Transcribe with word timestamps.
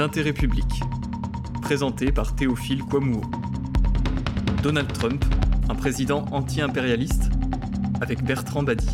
d'intérêt 0.00 0.32
public, 0.32 0.64
présenté 1.60 2.10
par 2.10 2.34
Théophile 2.34 2.82
Kouamouo. 2.84 3.20
Donald 4.62 4.90
Trump, 4.94 5.22
un 5.68 5.74
président 5.74 6.24
anti-impérialiste, 6.32 7.24
avec 8.00 8.22
Bertrand 8.22 8.62
Badi. 8.62 8.86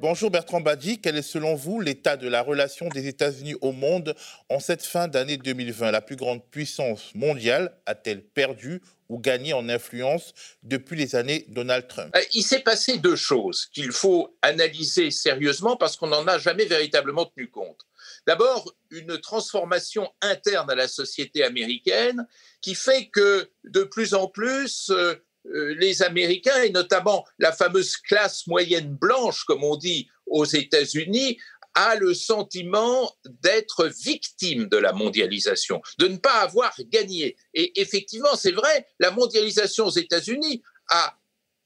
Bonjour 0.00 0.30
Bertrand 0.30 0.62
Badi, 0.62 1.02
quel 1.02 1.18
est 1.18 1.22
selon 1.22 1.54
vous 1.54 1.80
l'état 1.80 2.16
de 2.16 2.28
la 2.28 2.40
relation 2.40 2.88
des 2.88 3.08
États-Unis 3.08 3.56
au 3.60 3.72
monde 3.72 4.14
en 4.48 4.58
cette 4.58 4.86
fin 4.86 5.06
d'année 5.06 5.36
2020 5.36 5.90
La 5.90 6.00
plus 6.00 6.16
grande 6.16 6.42
puissance 6.50 7.14
mondiale 7.14 7.76
a-t-elle 7.84 8.22
perdu 8.22 8.80
ou 9.10 9.18
gagné 9.18 9.52
en 9.52 9.68
influence 9.68 10.32
depuis 10.62 10.96
les 10.96 11.14
années 11.14 11.44
Donald 11.48 11.88
Trump? 11.88 12.16
Euh, 12.16 12.22
Il 12.32 12.42
s'est 12.42 12.60
passé 12.60 12.96
deux 12.96 13.16
choses 13.16 13.66
qu'il 13.66 13.92
faut 13.92 14.34
analyser 14.40 15.10
sérieusement 15.10 15.76
parce 15.76 15.98
qu'on 15.98 16.06
n'en 16.06 16.26
a 16.26 16.38
jamais 16.38 16.64
véritablement 16.64 17.26
tenu 17.26 17.50
compte. 17.50 17.87
D'abord, 18.28 18.74
une 18.90 19.18
transformation 19.18 20.12
interne 20.20 20.70
à 20.70 20.74
la 20.74 20.86
société 20.86 21.42
américaine 21.42 22.26
qui 22.60 22.74
fait 22.74 23.08
que 23.08 23.50
de 23.64 23.84
plus 23.84 24.12
en 24.12 24.28
plus, 24.28 24.90
euh, 24.90 25.14
euh, 25.46 25.74
les 25.78 26.02
Américains, 26.02 26.62
et 26.62 26.68
notamment 26.68 27.24
la 27.38 27.52
fameuse 27.52 27.96
classe 27.96 28.46
moyenne 28.46 28.94
blanche, 28.94 29.44
comme 29.44 29.64
on 29.64 29.76
dit 29.76 30.10
aux 30.26 30.44
États-Unis, 30.44 31.38
a 31.72 31.94
le 31.96 32.12
sentiment 32.12 33.10
d'être 33.24 33.86
victime 33.86 34.66
de 34.66 34.76
la 34.76 34.92
mondialisation, 34.92 35.80
de 35.98 36.08
ne 36.08 36.18
pas 36.18 36.40
avoir 36.42 36.74
gagné. 36.90 37.34
Et 37.54 37.80
effectivement, 37.80 38.36
c'est 38.36 38.52
vrai, 38.52 38.86
la 38.98 39.10
mondialisation 39.10 39.86
aux 39.86 39.96
États-Unis 39.96 40.62
a 40.90 41.18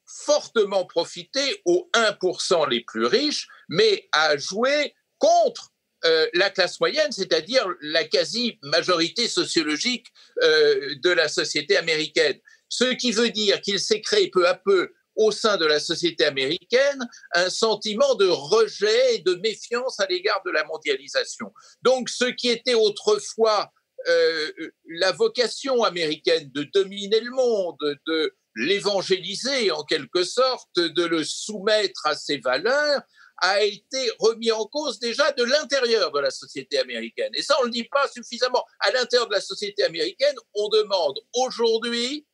fortement 0.06 0.86
profité 0.86 1.60
aux 1.64 1.90
1% 1.92 2.70
les 2.70 2.84
plus 2.84 3.06
riches, 3.06 3.48
mais 3.68 4.08
a 4.12 4.36
joué 4.36 4.94
contre 5.18 5.71
euh, 6.04 6.26
la 6.34 6.50
classe 6.50 6.80
moyenne, 6.80 7.12
c'est-à-dire 7.12 7.66
la 7.80 8.04
quasi-majorité 8.04 9.28
sociologique 9.28 10.08
euh, 10.42 10.94
de 11.02 11.10
la 11.10 11.28
société 11.28 11.76
américaine. 11.76 12.38
Ce 12.68 12.92
qui 12.94 13.12
veut 13.12 13.30
dire 13.30 13.60
qu'il 13.60 13.78
s'est 13.78 14.00
créé 14.00 14.28
peu 14.30 14.48
à 14.48 14.54
peu 14.54 14.92
au 15.14 15.30
sein 15.30 15.56
de 15.58 15.66
la 15.66 15.78
société 15.78 16.24
américaine 16.24 17.06
un 17.34 17.50
sentiment 17.50 18.14
de 18.14 18.26
rejet 18.26 19.16
et 19.16 19.18
de 19.18 19.34
méfiance 19.36 20.00
à 20.00 20.06
l'égard 20.06 20.42
de 20.44 20.50
la 20.50 20.64
mondialisation. 20.64 21.52
Donc 21.82 22.08
ce 22.08 22.24
qui 22.24 22.48
était 22.48 22.74
autrefois 22.74 23.70
euh, 24.08 24.50
la 24.88 25.12
vocation 25.12 25.84
américaine 25.84 26.50
de 26.52 26.64
dominer 26.64 27.20
le 27.20 27.30
monde, 27.30 27.98
de 28.06 28.34
l'évangéliser 28.56 29.70
en 29.70 29.84
quelque 29.84 30.24
sorte, 30.24 30.76
de 30.76 31.04
le 31.04 31.24
soumettre 31.24 32.06
à 32.06 32.14
ses 32.14 32.38
valeurs, 32.38 33.02
a 33.42 33.60
été 33.60 34.10
remis 34.20 34.52
en 34.52 34.64
cause 34.66 35.00
déjà 35.00 35.32
de 35.32 35.42
l'intérieur 35.42 36.12
de 36.12 36.20
la 36.20 36.30
société 36.30 36.78
américaine. 36.78 37.32
Et 37.34 37.42
ça, 37.42 37.56
on 37.58 37.62
ne 37.62 37.66
le 37.66 37.72
dit 37.72 37.84
pas 37.84 38.08
suffisamment. 38.08 38.64
À 38.78 38.92
l'intérieur 38.92 39.28
de 39.28 39.34
la 39.34 39.40
société 39.40 39.82
américaine, 39.82 40.36
on 40.54 40.68
demande 40.68 41.18
aujourd'hui 41.34 42.24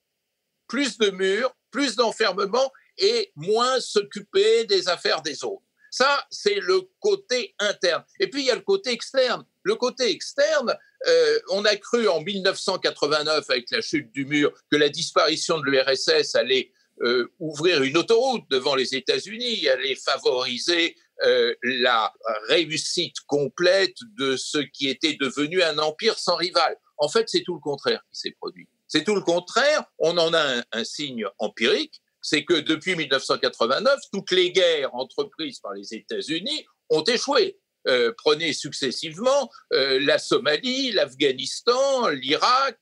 plus 0.68 0.98
de 0.98 1.08
murs, 1.10 1.56
plus 1.70 1.96
d'enfermement 1.96 2.70
et 2.98 3.32
moins 3.36 3.80
s'occuper 3.80 4.64
des 4.66 4.88
affaires 4.88 5.22
des 5.22 5.42
autres. 5.44 5.62
Ça, 5.90 6.26
c'est 6.30 6.60
le 6.60 6.82
côté 7.00 7.54
interne. 7.58 8.04
Et 8.20 8.28
puis, 8.28 8.42
il 8.42 8.46
y 8.46 8.50
a 8.50 8.54
le 8.54 8.60
côté 8.60 8.90
externe. 8.90 9.46
Le 9.62 9.76
côté 9.76 10.10
externe, 10.10 10.76
euh, 11.06 11.38
on 11.48 11.64
a 11.64 11.74
cru 11.76 12.06
en 12.08 12.20
1989, 12.20 13.48
avec 13.48 13.70
la 13.70 13.80
chute 13.80 14.12
du 14.12 14.26
mur, 14.26 14.52
que 14.70 14.76
la 14.76 14.90
disparition 14.90 15.58
de 15.58 15.64
l'URSS 15.64 16.34
allait 16.34 16.70
euh, 17.02 17.32
ouvrir 17.38 17.82
une 17.84 17.96
autoroute 17.96 18.44
devant 18.50 18.74
les 18.74 18.96
États-Unis, 18.96 19.68
aller 19.68 19.94
favoriser 19.94 20.96
euh, 21.24 21.54
la 21.62 22.12
réussite 22.48 23.20
complète 23.26 23.96
de 24.18 24.36
ce 24.36 24.58
qui 24.58 24.88
était 24.88 25.14
devenu 25.14 25.62
un 25.62 25.78
empire 25.78 26.18
sans 26.18 26.34
rival. 26.34 26.76
En 26.96 27.08
fait, 27.08 27.28
c'est 27.28 27.42
tout 27.42 27.54
le 27.54 27.60
contraire 27.60 28.02
qui 28.12 28.18
s'est 28.18 28.34
produit. 28.40 28.68
C'est 28.88 29.04
tout 29.04 29.14
le 29.14 29.20
contraire. 29.20 29.84
On 29.98 30.18
en 30.18 30.34
a 30.34 30.62
un, 30.72 30.84
signe 30.84 31.26
empirique, 31.38 32.02
c'est 32.20 32.44
que 32.44 32.54
depuis 32.54 32.96
1989, 32.96 34.00
toutes 34.12 34.32
les 34.32 34.50
guerres 34.50 34.92
entreprises 34.94 35.60
par 35.60 35.74
les 35.74 35.94
États-Unis 35.94 36.66
ont 36.90 37.04
échoué. 37.04 37.60
Euh, 37.86 38.12
prenez 38.16 38.52
successivement 38.52 39.50
la 39.70 40.18
Somalie, 40.18 40.90
l'Afghanistan, 40.90 42.08
l'Irak, 42.08 42.78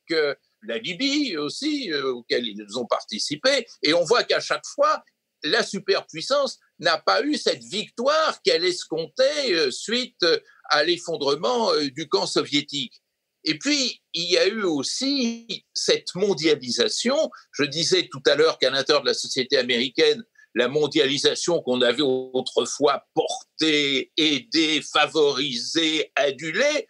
la 0.62 0.78
Libye 0.78 1.36
aussi, 1.36 1.92
euh, 1.92 2.12
auquel 2.12 2.46
ils 2.46 2.78
ont 2.78 2.86
participé. 2.86 3.66
Et 3.82 3.94
on 3.94 4.04
voit 4.04 4.24
qu'à 4.24 4.40
chaque 4.40 4.66
fois, 4.74 5.02
la 5.42 5.62
superpuissance 5.62 6.58
n'a 6.78 6.98
pas 6.98 7.22
eu 7.22 7.36
cette 7.36 7.62
victoire 7.62 8.40
qu'elle 8.42 8.64
escomptait 8.64 9.52
euh, 9.52 9.70
suite 9.70 10.22
euh, 10.22 10.38
à 10.70 10.82
l'effondrement 10.84 11.70
du 11.94 12.08
camp 12.08 12.26
soviétique. 12.26 13.00
Et 13.44 13.58
puis, 13.58 14.02
il 14.12 14.28
y 14.28 14.38
a 14.38 14.48
eu 14.48 14.64
aussi 14.64 15.64
cette 15.72 16.12
mondialisation. 16.16 17.30
Je 17.52 17.62
disais 17.62 18.08
tout 18.10 18.22
à 18.26 18.34
l'heure 18.34 18.58
qu'à 18.58 18.70
l'intérieur 18.70 19.02
de 19.02 19.08
la 19.08 19.14
société 19.14 19.56
américaine, 19.56 20.24
la 20.56 20.66
mondialisation 20.66 21.62
qu'on 21.62 21.80
avait 21.82 22.02
autrefois 22.02 23.04
portée, 23.14 24.10
aidée, 24.16 24.82
favorisée, 24.82 26.10
adulée, 26.16 26.88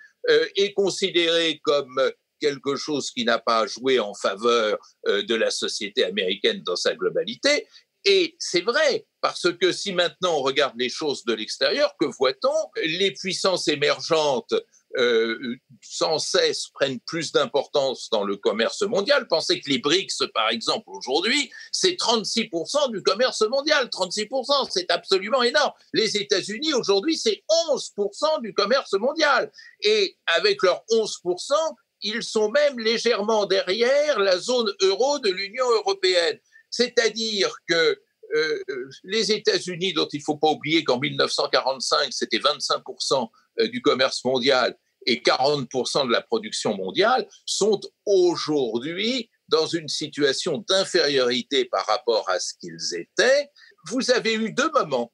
est 0.57 0.73
considérée 0.73 1.61
comme 1.63 2.01
quelque 2.41 2.77
chose 2.77 3.11
qui 3.11 3.25
n'a 3.25 3.39
pas 3.39 3.67
joué 3.67 3.99
en 3.99 4.15
faveur 4.15 4.79
euh, 5.07 5.23
de 5.23 5.35
la 5.35 5.51
société 5.51 6.05
américaine 6.05 6.63
dans 6.63 6.77
sa 6.77 6.95
globalité. 6.95 7.67
Et 8.09 8.37
c'est 8.39 8.61
vrai, 8.61 9.05
parce 9.21 9.53
que 9.61 9.73
si 9.73 9.93
maintenant 9.93 10.37
on 10.37 10.43
regarde 10.43 10.75
les 10.79 10.89
choses 10.89 11.25
de 11.25 11.33
l'extérieur, 11.33 11.97
que 11.99 12.07
voit-on? 12.07 12.71
Les 12.85 13.11
puissances 13.11 13.67
émergentes 13.67 14.55
euh, 14.97 15.57
sans 15.83 16.19
cesse 16.19 16.69
prennent 16.69 17.01
plus 17.01 17.33
d'importance 17.33 18.09
dans 18.11 18.25
le 18.25 18.37
commerce 18.37 18.83
mondial. 18.83 19.27
Pensez 19.29 19.61
que 19.61 19.69
les 19.69 19.79
BRICS, 19.79 20.23
par 20.33 20.49
exemple, 20.51 20.85
aujourd'hui, 20.87 21.51
c'est 21.71 21.99
36% 22.01 22.93
du 22.93 23.03
commerce 23.03 23.43
mondial. 23.43 23.89
36%, 23.89 24.69
c'est 24.71 24.91
absolument 24.91 25.43
énorme. 25.43 25.73
Les 25.93 26.17
États-Unis, 26.17 26.73
aujourd'hui, 26.73 27.17
c'est 27.17 27.43
11% 27.75 28.41
du 28.41 28.55
commerce 28.55 28.93
mondial. 28.95 29.51
Et 29.83 30.17
avec 30.37 30.63
leurs 30.63 30.83
11%, 30.91 31.53
ils 32.03 32.23
sont 32.23 32.51
même 32.51 32.79
légèrement 32.79 33.47
derrière 33.47 34.19
la 34.19 34.39
zone 34.39 34.73
euro 34.83 35.19
de 35.19 35.31
l'Union 35.31 35.69
européenne. 35.71 36.39
C'est-à-dire 36.71 37.55
que 37.69 37.99
euh, 38.35 38.59
les 39.05 39.33
États-Unis, 39.33 39.93
dont 39.93 40.09
il 40.13 40.19
ne 40.19 40.25
faut 40.25 40.37
pas 40.37 40.51
oublier 40.51 40.85
qu'en 40.85 40.99
1945, 40.99 42.13
c'était 42.13 42.39
25% 42.39 43.29
euh, 43.61 43.69
du 43.69 43.81
commerce 43.81 44.25
mondial 44.25 44.77
et 45.07 45.21
40% 45.21 46.07
de 46.09 46.13
la 46.13 46.21
production 46.21 46.77
mondiale, 46.77 47.29
sont 47.45 47.81
aujourd'hui 48.05 49.31
dans 49.49 49.67
une 49.67 49.89
situation 49.89 50.65
d'infériorité 50.69 51.65
par 51.67 51.87
rapport 51.87 52.29
à 52.29 52.41
ce 52.41 52.55
qu'ils 52.61 52.99
étaient. 52.99 53.49
Vous 53.89 54.11
avez 54.11 54.35
eu 54.35 54.53
deux 54.53 54.71
moments 54.73 55.13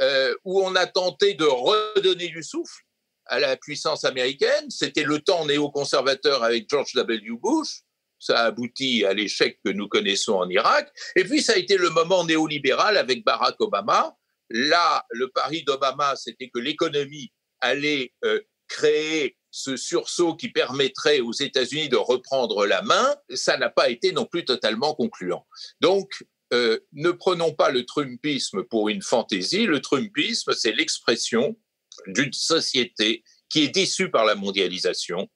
euh, 0.00 0.32
où 0.44 0.62
on 0.62 0.76
a 0.76 0.86
tenté 0.86 1.34
de 1.34 1.44
redonner 1.44 2.28
du 2.28 2.44
souffle 2.44 2.85
à 3.26 3.38
la 3.38 3.56
puissance 3.56 4.04
américaine. 4.04 4.70
C'était 4.70 5.04
le 5.04 5.20
temps 5.20 5.44
néoconservateur 5.46 6.42
avec 6.42 6.68
George 6.68 6.92
W. 6.94 7.30
Bush. 7.40 7.82
Ça 8.18 8.40
a 8.40 8.44
abouti 8.46 9.04
à 9.04 9.12
l'échec 9.12 9.58
que 9.64 9.70
nous 9.70 9.88
connaissons 9.88 10.34
en 10.34 10.48
Irak. 10.48 10.90
Et 11.16 11.24
puis, 11.24 11.42
ça 11.42 11.52
a 11.52 11.56
été 11.56 11.76
le 11.76 11.90
moment 11.90 12.24
néolibéral 12.24 12.96
avec 12.96 13.24
Barack 13.24 13.60
Obama. 13.60 14.16
Là, 14.48 15.04
le 15.10 15.28
pari 15.28 15.64
d'Obama, 15.64 16.16
c'était 16.16 16.48
que 16.48 16.58
l'économie 16.58 17.32
allait 17.60 18.14
euh, 18.24 18.40
créer 18.68 19.36
ce 19.50 19.76
sursaut 19.76 20.34
qui 20.34 20.50
permettrait 20.50 21.20
aux 21.20 21.32
États-Unis 21.32 21.88
de 21.88 21.96
reprendre 21.96 22.66
la 22.66 22.82
main. 22.82 23.16
Ça 23.34 23.56
n'a 23.56 23.70
pas 23.70 23.90
été 23.90 24.12
non 24.12 24.26
plus 24.26 24.44
totalement 24.44 24.94
concluant. 24.94 25.46
Donc, 25.80 26.24
euh, 26.52 26.78
ne 26.92 27.10
prenons 27.10 27.52
pas 27.52 27.70
le 27.70 27.84
Trumpisme 27.84 28.62
pour 28.64 28.88
une 28.88 29.02
fantaisie. 29.02 29.66
Le 29.66 29.80
Trumpisme, 29.80 30.52
c'est 30.52 30.72
l'expression 30.72 31.56
d'une 32.06 32.32
société 32.32 33.24
qui 33.48 33.64
est 33.64 33.68
déçue 33.68 34.10
par 34.10 34.24
la 34.24 34.34
mondialisation, 34.34 35.28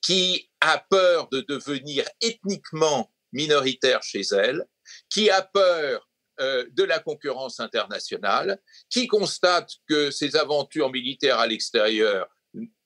qui 0.00 0.50
a 0.60 0.78
peur 0.90 1.28
de 1.28 1.40
devenir 1.42 2.04
ethniquement 2.20 3.12
minoritaire 3.32 4.02
chez 4.02 4.22
elle, 4.32 4.64
qui 5.10 5.30
a 5.30 5.42
peur 5.42 6.08
euh, 6.40 6.66
de 6.72 6.84
la 6.84 6.98
concurrence 6.98 7.60
internationale, 7.60 8.60
qui 8.88 9.06
constate 9.06 9.70
que 9.88 10.10
ses 10.10 10.36
aventures 10.36 10.90
militaires 10.90 11.38
à 11.38 11.46
l'extérieur 11.46 12.28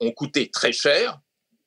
ont 0.01 0.13
coûté 0.13 0.51
très 0.51 0.73
cher. 0.73 1.21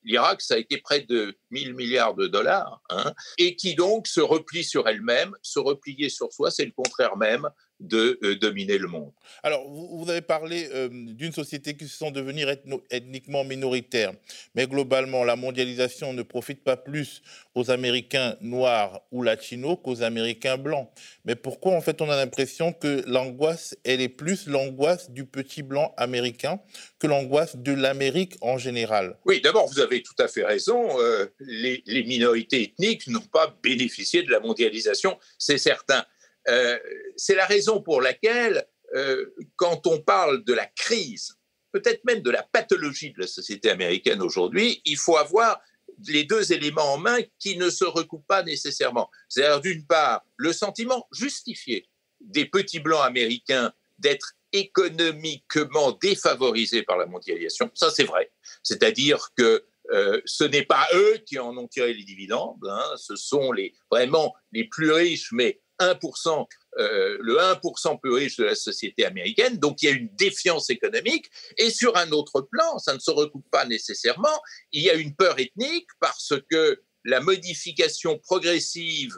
L'Irak, 0.04 0.42
ça 0.42 0.56
a 0.56 0.58
été 0.58 0.78
près 0.78 1.02
de 1.02 1.36
1000 1.52 1.74
milliards 1.74 2.16
de 2.16 2.28
dollars, 2.28 2.82
hein, 2.90 3.14
et 3.38 3.56
qui 3.56 3.76
donc 3.76 4.08
se 4.08 4.20
replie 4.20 4.64
sur 4.64 4.88
elle-même. 4.88 5.36
Se 5.42 5.58
replier 5.58 6.10
sur 6.10 6.32
soi, 6.32 6.52
c'est 6.52 6.66
le 6.66 6.72
contraire 6.72 7.18
même 7.18 7.48
de 7.80 8.18
euh, 8.24 8.36
dominer 8.36 8.78
le 8.78 8.88
monde. 8.88 9.12
Alors, 9.44 9.68
vous, 9.70 10.10
avez 10.10 10.22
parlé 10.22 10.70
euh, 10.74 10.88
d'une 10.92 11.32
société 11.32 11.76
qui 11.76 11.88
se 11.88 11.98
sent 11.98 12.12
devenir 12.12 12.50
ethniquement 12.90 13.44
minoritaire, 13.44 14.14
mais 14.56 14.66
globalement, 14.66 15.24
la 15.24 15.36
mondialisation 15.36 16.14
ne 16.14 16.24
profite 16.24 16.64
pas 16.64 16.78
plus 16.78 17.22
aux 17.54 17.72
Américains 17.72 18.38
noirs 18.42 19.02
ou 19.12 19.24
latinos 19.24 19.78
qu'aux 19.84 20.04
Américains 20.04 20.58
blancs. 20.58 20.90
Mais 21.26 21.36
pourquoi, 21.36 21.74
en 21.74 21.82
fait, 21.82 22.02
on 22.02 22.10
a 22.10 22.16
l'impression 22.16 22.72
que 22.72 23.04
l'angoisse, 23.08 23.76
elle 23.84 24.02
est 24.02 24.10
plus 24.10 24.48
l'angoisse 24.48 25.12
du 25.12 25.26
petit 25.26 25.64
blanc 25.64 25.94
américain 25.98 26.60
que 27.00 27.08
l'angoisse 27.08 27.58
de 27.58 27.74
l'Amérique 27.74 28.36
en 28.42 28.58
général? 28.58 29.18
Oui, 29.26 29.42
d'abord, 29.42 29.68
vous 29.68 29.80
avez 29.80 30.02
tout 30.02 30.16
à 30.20 30.28
fait 30.28 30.46
raison. 30.46 31.00
Euh, 31.02 31.26
les, 31.40 31.84
les 31.86 32.04
minorités 32.04 32.64
ethniques 32.64 33.08
n'ont 33.08 33.20
pas 33.20 33.58
bénéficié 33.62 34.24
de 34.24 34.32
la 34.32 34.40
mondialisation, 34.40 35.18
c'est 35.38 35.58
certain. 35.58 36.06
Euh, 36.48 36.80
c'est 37.16 37.36
la 37.36 37.46
raison 37.46 37.82
pour 37.82 38.02
laquelle, 38.02 38.66
euh, 38.96 39.26
quand 39.56 39.88
on 39.88 40.00
parle 40.02 40.44
de 40.44 40.54
la 40.54 40.66
crise, 40.66 41.36
peut-être 41.72 42.04
même 42.06 42.22
de 42.22 42.32
la 42.32 42.44
pathologie 42.44 43.12
de 43.12 43.22
la 43.22 43.28
société 43.28 43.70
américaine 43.70 44.22
aujourd'hui, 44.22 44.82
il 44.86 44.98
faut 44.98 45.18
avoir 45.18 45.60
les 46.08 46.24
deux 46.24 46.52
éléments 46.52 46.94
en 46.94 46.98
main 46.98 47.18
qui 47.40 47.58
ne 47.58 47.70
se 47.70 47.86
recoupent 47.86 48.28
pas 48.28 48.44
nécessairement. 48.44 49.10
C'est-à-dire, 49.30 49.62
d'une 49.62 49.86
part, 49.86 50.26
le 50.38 50.54
sentiment 50.54 51.08
justifié 51.12 51.88
des 52.22 52.46
petits 52.46 52.80
blancs 52.80 53.06
américains 53.06 53.74
d'être 54.00 54.34
économiquement 54.52 55.92
défavorisés 55.94 56.84
par 56.84 56.98
la 56.98 57.06
mondialisation. 57.06 57.70
Ça, 57.74 57.92
c'est 57.92 58.04
vrai. 58.04 58.32
C'est-à-dire 58.64 59.30
que 59.36 59.66
euh, 59.92 60.22
ce 60.26 60.44
n'est 60.44 60.66
pas 60.66 60.88
eux 60.94 61.18
qui 61.26 61.38
en 61.38 61.56
ont 61.58 61.68
tiré 61.68 61.94
les 61.94 62.04
dividendes, 62.04 62.66
hein. 62.68 62.94
ce 62.98 63.16
sont 63.16 63.52
les, 63.52 63.74
vraiment 63.92 64.34
les 64.52 64.64
plus 64.64 64.92
riches, 64.92 65.32
mais 65.32 65.62
1%, 65.80 66.48
euh, 66.78 67.18
le 67.20 67.38
1% 67.38 68.00
plus 68.00 68.12
riche 68.12 68.38
de 68.38 68.44
la 68.44 68.56
société 68.56 69.06
américaine. 69.06 69.58
Donc 69.58 69.82
il 69.82 69.86
y 69.86 69.90
a 69.90 69.96
une 69.96 70.10
défiance 70.16 70.70
économique. 70.70 71.30
Et 71.58 71.70
sur 71.70 71.96
un 71.98 72.12
autre 72.12 72.42
plan, 72.42 72.78
ça 72.80 72.94
ne 72.94 73.00
se 73.00 73.12
recoupe 73.12 73.50
pas 73.52 73.66
nécessairement, 73.66 74.42
il 74.72 74.84
y 74.84 74.90
a 74.90 74.96
une 74.96 75.16
peur 75.16 75.40
ethnique 75.40 75.88
parce 76.00 76.34
que 76.50 76.82
la 77.04 77.20
modification 77.20 78.18
progressive 78.20 79.18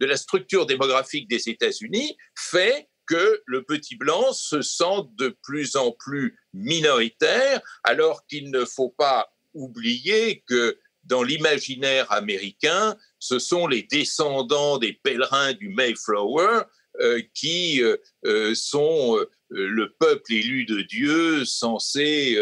de 0.00 0.06
la 0.06 0.16
structure 0.16 0.66
démographique 0.66 1.28
des 1.28 1.48
États-Unis 1.48 2.16
fait 2.34 2.88
que 3.06 3.42
le 3.46 3.64
petit 3.64 3.96
blanc 3.96 4.32
se 4.32 4.62
sent 4.62 5.04
de 5.14 5.36
plus 5.42 5.76
en 5.76 5.92
plus 5.92 6.38
minoritaire, 6.52 7.60
alors 7.84 8.26
qu'il 8.26 8.50
ne 8.50 8.64
faut 8.64 8.90
pas 8.90 9.32
oublier 9.54 10.42
que 10.46 10.78
dans 11.06 11.22
l'imaginaire 11.22 12.10
américain, 12.12 12.96
ce 13.18 13.38
sont 13.38 13.66
les 13.66 13.82
descendants 13.82 14.78
des 14.78 14.92
pèlerins 14.92 15.52
du 15.54 15.68
Mayflower 15.68 16.62
euh, 17.00 17.20
qui 17.34 17.82
euh, 17.82 17.96
euh, 18.24 18.54
sont 18.54 19.18
le 19.48 19.94
peuple 19.98 20.32
élu 20.32 20.64
de 20.64 20.82
Dieu 20.82 21.44
censé 21.44 22.36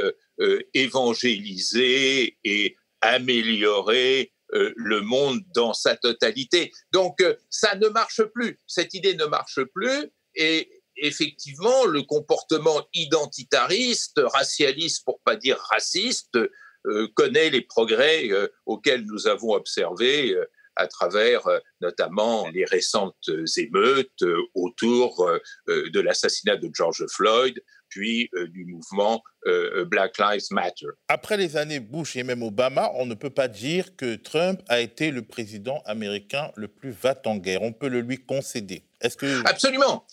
évangéliser 0.72 2.38
et 2.44 2.76
améliorer 3.02 4.32
le 4.50 5.00
monde 5.02 5.40
dans 5.54 5.74
sa 5.74 5.96
totalité. 5.96 6.72
Donc 6.92 7.22
ça 7.50 7.74
ne 7.76 7.88
marche 7.88 8.22
plus, 8.22 8.58
cette 8.66 8.94
idée 8.94 9.14
ne 9.14 9.26
marche 9.26 9.62
plus 9.74 10.10
et 10.34 10.82
effectivement 10.96 11.84
le 11.84 12.02
comportement 12.02 12.86
identitariste, 12.94 14.20
racialiste 14.24 15.04
pour 15.04 15.20
pas 15.20 15.36
dire 15.36 15.58
raciste, 15.58 16.38
connaît 17.14 17.50
les 17.50 17.62
progrès 17.62 18.30
euh, 18.30 18.48
auxquels 18.66 19.04
nous 19.04 19.26
avons 19.26 19.52
observés 19.52 20.34
euh, 20.34 20.44
à 20.76 20.88
travers 20.88 21.42
notamment 21.80 22.48
les 22.48 22.64
récentes 22.64 23.30
émeutes 23.56 24.24
autour 24.54 25.24
de 25.68 26.00
l'assassinat 26.00 26.56
de 26.56 26.68
George 26.74 27.06
Floyd, 27.06 27.62
puis 27.88 28.28
du 28.48 28.64
mouvement 28.64 29.22
Black 29.86 30.18
Lives 30.18 30.48
Matter. 30.50 30.88
Après 31.06 31.36
les 31.36 31.56
années 31.56 31.78
Bush 31.78 32.16
et 32.16 32.24
même 32.24 32.42
Obama, 32.42 32.90
on 32.96 33.06
ne 33.06 33.14
peut 33.14 33.30
pas 33.30 33.46
dire 33.46 33.94
que 33.94 34.16
Trump 34.16 34.62
a 34.68 34.80
été 34.80 35.12
le 35.12 35.22
président 35.22 35.80
américain 35.86 36.50
le 36.56 36.66
plus 36.66 36.90
va-t-en-guerre. 36.90 37.62
On 37.62 37.72
peut 37.72 37.86
le 37.86 38.00
lui 38.00 38.18
concéder. 38.18 38.82
Est-ce 39.00 39.16
que 39.16 39.46
absolument 39.48 40.04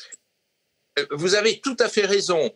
Vous 1.10 1.34
avez 1.34 1.60
tout 1.60 1.78
à 1.80 1.90
fait 1.90 2.06
raison. 2.06 2.52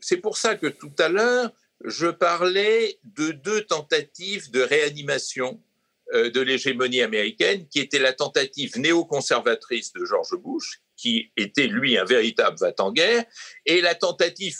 C'est 0.00 0.18
pour 0.18 0.36
ça 0.36 0.56
que 0.56 0.66
tout 0.66 0.92
à 0.98 1.08
l'heure, 1.08 1.50
je 1.84 2.06
parlais 2.06 2.98
de 3.04 3.32
deux 3.32 3.62
tentatives 3.64 4.50
de 4.50 4.60
réanimation 4.60 5.62
euh, 6.12 6.30
de 6.30 6.40
l'hégémonie 6.40 7.02
américaine, 7.02 7.68
qui 7.68 7.78
était 7.78 7.98
la 7.98 8.12
tentative 8.12 8.78
néoconservatrice 8.78 9.92
de 9.92 10.04
George 10.04 10.36
Bush, 10.36 10.80
qui 10.96 11.32
était 11.36 11.66
lui 11.66 11.96
un 11.96 12.04
véritable 12.04 12.58
va-t-en-guerre, 12.58 13.24
et 13.64 13.80
la 13.80 13.94
tentative 13.94 14.56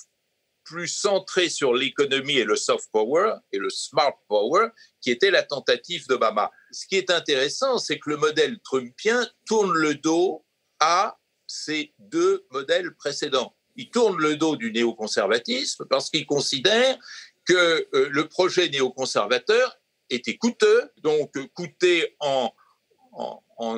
plus 0.64 0.88
centrée 0.88 1.48
sur 1.48 1.74
l'économie 1.74 2.38
et 2.38 2.44
le 2.44 2.54
soft 2.54 2.88
power 2.92 3.34
et 3.52 3.58
le 3.58 3.70
smart 3.70 4.16
power, 4.28 4.68
qui 5.00 5.10
était 5.10 5.32
la 5.32 5.42
tentative 5.42 6.06
d'Obama. 6.06 6.50
Ce 6.70 6.86
qui 6.86 6.96
est 6.96 7.10
intéressant, 7.10 7.78
c'est 7.78 7.98
que 7.98 8.10
le 8.10 8.16
modèle 8.16 8.60
trumpien 8.60 9.28
tourne 9.46 9.72
le 9.72 9.96
dos 9.96 10.44
à 10.78 11.18
ces 11.46 11.92
deux 11.98 12.46
modèles 12.50 12.94
précédents 12.94 13.56
il 13.76 13.90
tourne 13.90 14.18
le 14.18 14.36
dos 14.36 14.56
du 14.56 14.72
néoconservatisme 14.72 15.86
parce 15.88 16.10
qu'il 16.10 16.26
considère 16.26 16.98
que 17.44 17.88
euh, 17.94 18.08
le 18.10 18.28
projet 18.28 18.68
néoconservateur 18.68 19.76
était 20.08 20.36
coûteux, 20.36 20.90
donc 21.02 21.36
euh, 21.36 21.46
coûté 21.54 22.16
en, 22.20 22.52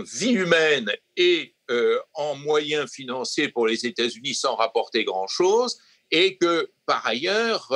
vie 0.05 0.33
humaine 0.33 0.93
et 1.17 1.57
euh, 1.71 1.99
en 2.15 2.37
moyens 2.37 2.89
financiers 2.91 3.49
pour 3.49 3.67
les 3.67 3.85
États-Unis 3.85 4.35
sans 4.35 4.55
rapporter 4.55 5.05
grand-chose, 5.05 5.79
et 6.13 6.37
que 6.37 6.71
par 6.87 7.05
ailleurs, 7.05 7.73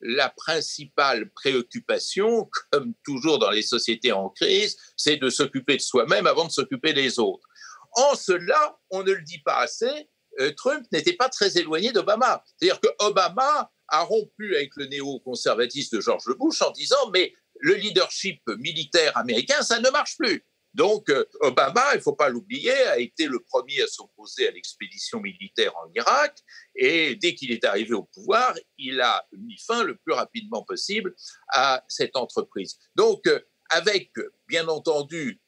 la 0.00 0.30
principale 0.30 1.30
préoccupation, 1.30 2.48
comme 2.70 2.94
toujours 3.04 3.38
dans 3.38 3.50
les 3.50 3.62
sociétés 3.62 4.12
en 4.12 4.30
crise, 4.30 4.76
c'est 4.96 5.16
de 5.16 5.28
s'occuper 5.28 5.76
de 5.76 5.82
soi-même 5.82 6.26
avant 6.26 6.46
de 6.46 6.52
s'occuper 6.52 6.92
des 6.92 7.18
autres. 7.18 7.46
En 7.92 8.14
cela, 8.14 8.78
on 8.90 9.02
ne 9.02 9.12
le 9.12 9.22
dit 9.22 9.42
pas 9.42 9.58
assez, 9.58 10.08
Trump 10.56 10.86
n'était 10.92 11.14
pas 11.14 11.28
très 11.28 11.58
éloigné 11.58 11.92
d'Obama. 11.92 12.42
C'est-à-dire 12.46 12.80
que 12.80 12.88
Obama 13.00 13.70
a 13.88 14.02
rompu 14.02 14.56
avec 14.56 14.70
le 14.76 14.86
néoconservatisme 14.86 15.96
de 15.96 16.00
George 16.00 16.34
Bush 16.38 16.62
en 16.62 16.70
disant 16.70 17.10
mais 17.12 17.34
le 17.60 17.74
leadership 17.74 18.40
militaire 18.58 19.16
américain, 19.16 19.62
ça 19.62 19.80
ne 19.80 19.90
marche 19.90 20.16
plus. 20.16 20.44
Donc 20.72 21.10
euh, 21.10 21.24
Obama, 21.40 21.82
il 21.94 21.96
ne 21.96 22.02
faut 22.02 22.14
pas 22.14 22.28
l'oublier, 22.28 22.72
a 22.72 22.98
été 22.98 23.26
le 23.26 23.40
premier 23.40 23.82
à 23.82 23.86
s'opposer 23.88 24.48
à 24.48 24.52
l'expédition 24.52 25.20
militaire 25.20 25.76
en 25.76 25.90
Irak 25.94 26.38
et 26.76 27.16
dès 27.16 27.34
qu'il 27.34 27.50
est 27.50 27.64
arrivé 27.64 27.92
au 27.92 28.04
pouvoir, 28.04 28.54
il 28.78 29.00
a 29.00 29.26
mis 29.32 29.58
fin 29.58 29.82
le 29.82 29.96
plus 29.96 30.14
rapidement 30.14 30.62
possible 30.62 31.14
à 31.48 31.84
cette 31.88 32.16
entreprise. 32.16 32.78
Donc 32.94 33.26
euh, 33.26 33.40
avec 33.70 34.12
bien 34.48 34.66
entendu 34.68 35.40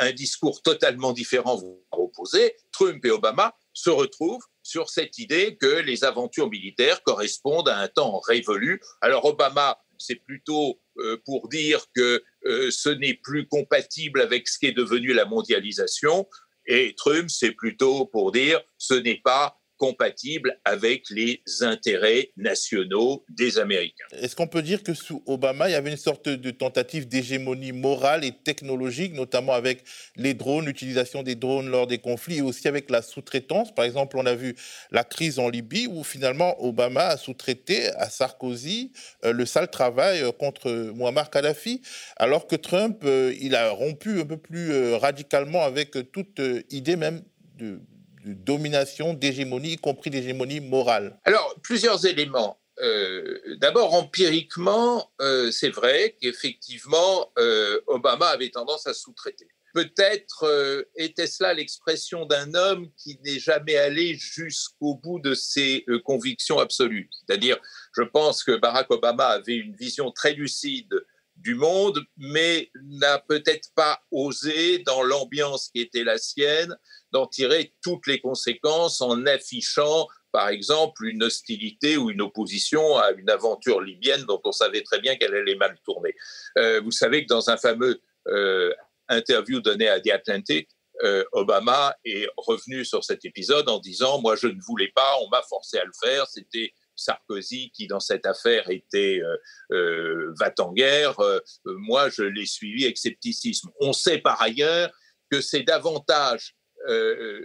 un 0.00 0.12
discours 0.12 0.60
totalement 0.62 1.12
différent 1.12 1.56
vous 1.56 1.82
opposé, 1.92 2.56
Trump 2.72 3.04
et 3.04 3.10
Obama 3.10 3.54
se 3.72 3.90
retrouve 3.90 4.42
sur 4.62 4.90
cette 4.90 5.18
idée 5.18 5.56
que 5.60 5.80
les 5.80 6.04
aventures 6.04 6.50
militaires 6.50 7.02
correspondent 7.02 7.68
à 7.68 7.78
un 7.78 7.88
temps 7.88 8.18
révolu. 8.20 8.80
Alors 9.00 9.24
Obama, 9.24 9.78
c'est 9.98 10.16
plutôt 10.16 10.80
euh, 10.98 11.20
pour 11.24 11.48
dire 11.48 11.84
que 11.94 12.22
euh, 12.46 12.70
ce 12.70 12.88
n'est 12.88 13.14
plus 13.14 13.46
compatible 13.46 14.20
avec 14.20 14.48
ce 14.48 14.58
qui 14.58 14.66
est 14.66 14.72
devenu 14.72 15.12
la 15.12 15.24
mondialisation, 15.24 16.26
et 16.66 16.94
Trump, 16.96 17.28
c'est 17.30 17.52
plutôt 17.52 18.06
pour 18.06 18.32
dire 18.32 18.60
ce 18.78 18.94
n'est 18.94 19.20
pas 19.22 19.59
compatible 19.80 20.58
avec 20.66 21.08
les 21.08 21.40
intérêts 21.62 22.28
nationaux 22.36 23.24
des 23.30 23.58
Américains. 23.58 24.04
Est-ce 24.12 24.36
qu'on 24.36 24.46
peut 24.46 24.60
dire 24.60 24.82
que 24.82 24.92
sous 24.92 25.22
Obama, 25.26 25.70
il 25.70 25.72
y 25.72 25.74
avait 25.74 25.90
une 25.90 25.96
sorte 25.96 26.28
de 26.28 26.50
tentative 26.50 27.08
d'hégémonie 27.08 27.72
morale 27.72 28.22
et 28.22 28.32
technologique, 28.32 29.14
notamment 29.14 29.54
avec 29.54 29.82
les 30.16 30.34
drones, 30.34 30.66
l'utilisation 30.66 31.22
des 31.22 31.34
drones 31.34 31.70
lors 31.70 31.86
des 31.86 31.96
conflits 31.96 32.36
et 32.36 32.42
aussi 32.42 32.68
avec 32.68 32.90
la 32.90 33.00
sous-traitance? 33.00 33.74
Par 33.74 33.86
exemple, 33.86 34.18
on 34.18 34.26
a 34.26 34.34
vu 34.34 34.54
la 34.90 35.02
crise 35.02 35.38
en 35.38 35.48
Libye 35.48 35.86
où 35.86 36.04
finalement 36.04 36.62
Obama 36.62 37.06
a 37.06 37.16
sous-traité 37.16 37.86
à 37.96 38.10
Sarkozy 38.10 38.92
euh, 39.24 39.32
le 39.32 39.46
sale 39.46 39.70
travail 39.70 40.20
euh, 40.20 40.30
contre 40.30 40.70
Muammar 40.94 41.30
Kadhafi, 41.30 41.80
alors 42.18 42.46
que 42.46 42.56
Trump, 42.56 43.00
euh, 43.04 43.34
il 43.40 43.54
a 43.54 43.70
rompu 43.70 44.20
un 44.20 44.26
peu 44.26 44.36
plus 44.36 44.94
radicalement 44.94 45.62
avec 45.62 45.96
toute 46.12 46.40
idée 46.68 46.96
même 46.96 47.22
de 47.56 47.80
de 48.24 48.32
domination, 48.32 49.14
d'hégémonie, 49.14 49.72
y 49.72 49.76
compris 49.76 50.10
d'hégémonie 50.10 50.60
morale 50.60 51.18
Alors, 51.24 51.54
plusieurs 51.62 52.06
éléments. 52.06 52.60
Euh, 52.82 53.56
d'abord, 53.58 53.94
empiriquement, 53.94 55.10
euh, 55.20 55.50
c'est 55.50 55.70
vrai 55.70 56.16
qu'effectivement, 56.20 57.30
euh, 57.38 57.80
Obama 57.86 58.26
avait 58.26 58.50
tendance 58.50 58.86
à 58.86 58.94
sous-traiter. 58.94 59.48
Peut-être 59.72 60.84
était-ce 60.96 61.44
là 61.44 61.54
l'expression 61.54 62.26
d'un 62.26 62.54
homme 62.54 62.90
qui 62.96 63.20
n'est 63.24 63.38
jamais 63.38 63.76
allé 63.76 64.16
jusqu'au 64.16 64.96
bout 64.96 65.20
de 65.20 65.32
ses 65.32 65.86
convictions 66.04 66.58
absolues? 66.58 67.08
C'est-à-dire, 67.12 67.56
je 67.96 68.02
pense 68.02 68.42
que 68.42 68.56
Barack 68.56 68.90
Obama 68.90 69.26
avait 69.26 69.54
une 69.54 69.76
vision 69.76 70.10
très 70.10 70.32
lucide 70.32 70.92
du 71.40 71.54
monde, 71.54 72.04
mais 72.16 72.70
n'a 72.82 73.18
peut-être 73.18 73.70
pas 73.74 74.00
osé, 74.10 74.78
dans 74.80 75.02
l'ambiance 75.02 75.68
qui 75.68 75.80
était 75.80 76.04
la 76.04 76.18
sienne, 76.18 76.76
d'en 77.12 77.26
tirer 77.26 77.74
toutes 77.82 78.06
les 78.06 78.20
conséquences 78.20 79.00
en 79.00 79.26
affichant, 79.26 80.06
par 80.32 80.48
exemple, 80.48 81.06
une 81.06 81.22
hostilité 81.22 81.96
ou 81.96 82.10
une 82.10 82.20
opposition 82.20 82.98
à 82.98 83.10
une 83.12 83.30
aventure 83.30 83.80
libyenne 83.80 84.24
dont 84.24 84.40
on 84.44 84.52
savait 84.52 84.82
très 84.82 85.00
bien 85.00 85.16
qu'elle 85.16 85.34
allait 85.34 85.56
mal 85.56 85.76
tourner. 85.84 86.14
Euh, 86.58 86.80
vous 86.80 86.92
savez 86.92 87.22
que 87.22 87.28
dans 87.28 87.50
un 87.50 87.56
fameux 87.56 88.00
euh, 88.28 88.72
interview 89.08 89.60
donné 89.60 89.88
à 89.88 90.00
The 90.00 90.10
Atlantic, 90.10 90.68
euh, 91.02 91.24
Obama 91.32 91.96
est 92.04 92.28
revenu 92.36 92.84
sur 92.84 93.02
cet 93.04 93.24
épisode 93.24 93.68
en 93.68 93.78
disant 93.78 94.20
Moi, 94.20 94.36
je 94.36 94.46
ne 94.46 94.60
voulais 94.60 94.92
pas, 94.94 95.16
on 95.22 95.28
m'a 95.28 95.42
forcé 95.42 95.78
à 95.78 95.84
le 95.84 95.92
faire, 96.00 96.26
c'était 96.26 96.72
Sarkozy 97.00 97.70
qui, 97.70 97.86
dans 97.86 98.00
cette 98.00 98.26
affaire, 98.26 98.68
était 98.70 99.20
euh, 99.22 99.36
euh 99.72 100.34
va 100.38 100.52
en 100.58 100.72
guerre. 100.72 101.16
moi, 101.64 102.08
je 102.08 102.22
l'ai 102.22 102.46
suivi 102.46 102.84
avec 102.84 102.98
scepticisme. 102.98 103.70
On 103.80 103.92
sait 103.92 104.18
par 104.18 104.40
ailleurs 104.40 104.90
que 105.30 105.40
c'est 105.40 105.62
davantage 105.62 106.54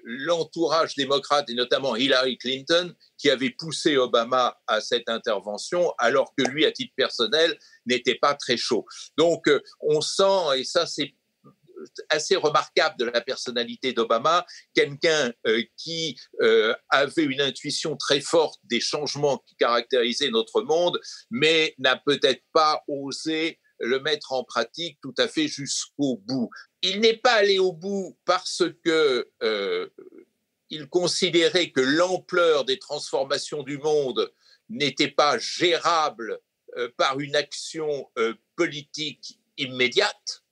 l'entourage 0.06 0.96
démocrate 0.96 1.50
et 1.50 1.56
notamment 1.56 1.98
Hillary 1.98 2.38
Clinton 2.38 2.96
qui 3.18 3.30
avait 3.30 3.50
poussé 3.50 3.98
Obama 3.98 4.58
à 4.66 4.80
cette 4.80 5.10
intervention 5.10 5.94
alors 5.98 6.34
que 6.38 6.44
lui, 6.44 6.66
à 6.66 6.72
titre 6.72 6.94
personnel, 6.96 7.60
n'était 7.86 8.16
pas 8.16 8.34
très 8.34 8.56
chaud. 8.56 8.86
Donc 9.18 9.50
on 9.82 10.00
sent, 10.00 10.58
et 10.58 10.64
ça 10.64 10.86
c'est 10.86 11.14
assez 12.10 12.36
remarquable 12.36 12.96
de 12.98 13.06
la 13.06 13.22
personnalité 13.22 13.94
d'Obama, 13.94 14.46
quelqu'un 14.74 15.32
euh, 15.48 15.64
qui 15.78 16.18
euh, 16.42 16.74
avait 16.90 17.24
une 17.24 17.42
intuition 17.42 17.96
très 17.96 18.22
forte 18.22 18.60
des 18.64 18.80
changements 18.80 19.44
qui 19.48 19.56
caractérisaient 19.56 20.30
notre 20.30 20.62
monde, 20.62 21.00
mais 21.30 21.76
n'a 21.78 21.98
peut-être 21.98 22.44
pas 22.54 22.84
osé 22.88 23.60
le 23.80 24.00
mettre 24.00 24.32
en 24.32 24.44
pratique 24.44 24.98
tout 25.02 25.14
à 25.18 25.28
fait 25.28 25.48
jusqu'au 25.48 26.18
bout. 26.26 26.50
Il 26.82 27.02
n'est 27.02 27.18
pas 27.18 27.34
allé 27.34 27.60
au 27.60 27.74
bout 27.74 28.18
parce 28.26 28.64
que 28.84 29.30
euh, 29.44 29.90
il 30.70 30.88
considérait 30.88 31.72
que 31.72 31.82
l'ampleur 31.82 32.66
des 32.66 32.80
transformations 32.80 33.64
du 33.64 33.78
monde 33.78 34.32
n'était 34.70 35.12
pas 35.12 35.38
gérable 35.38 36.40
par 36.98 37.20
une 37.22 37.38
action 37.38 38.10
politique 38.58 39.40
immédiate 39.58 40.45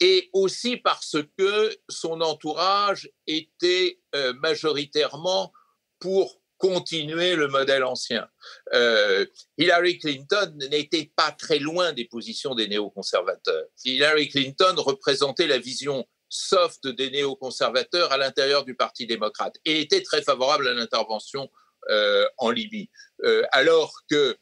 et 0.00 0.30
aussi 0.32 0.76
parce 0.76 1.16
que 1.36 1.76
son 1.88 2.20
entourage 2.20 3.10
était 3.26 4.00
euh, 4.14 4.32
majoritairement 4.34 5.52
pour 5.98 6.40
continuer 6.58 7.36
le 7.36 7.48
modèle 7.48 7.84
ancien. 7.84 8.28
Euh, 8.74 9.24
Hillary 9.58 9.98
Clinton 9.98 10.56
n'était 10.70 11.10
pas 11.14 11.30
très 11.30 11.58
loin 11.58 11.92
des 11.92 12.04
positions 12.04 12.54
des 12.54 12.68
néoconservateurs. 12.68 13.66
Hillary 13.84 14.28
Clinton 14.28 14.74
représentait 14.76 15.46
la 15.46 15.58
vision 15.58 16.06
soft 16.28 16.86
des 16.86 17.10
néoconservateurs 17.10 18.12
à 18.12 18.18
l'intérieur 18.18 18.64
du 18.64 18.74
Parti 18.74 19.06
démocrate 19.06 19.54
et 19.64 19.80
était 19.80 20.02
très 20.02 20.22
favorable 20.22 20.68
à 20.68 20.74
l'intervention 20.74 21.48
euh, 21.90 22.26
en 22.38 22.50
Libye, 22.50 22.90
alors 23.52 23.94
que 24.10 24.36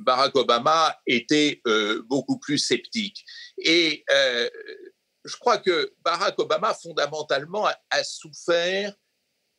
Barack 0.00 0.36
Obama 0.36 0.96
était 1.06 1.60
beaucoup 2.06 2.38
plus 2.38 2.58
sceptique. 2.58 3.24
Et 3.58 4.04
euh, 4.10 4.48
je 5.24 5.36
crois 5.36 5.58
que 5.58 5.92
Barack 6.04 6.38
Obama, 6.38 6.74
fondamentalement, 6.74 7.66
a, 7.66 8.04
souffert 8.04 8.94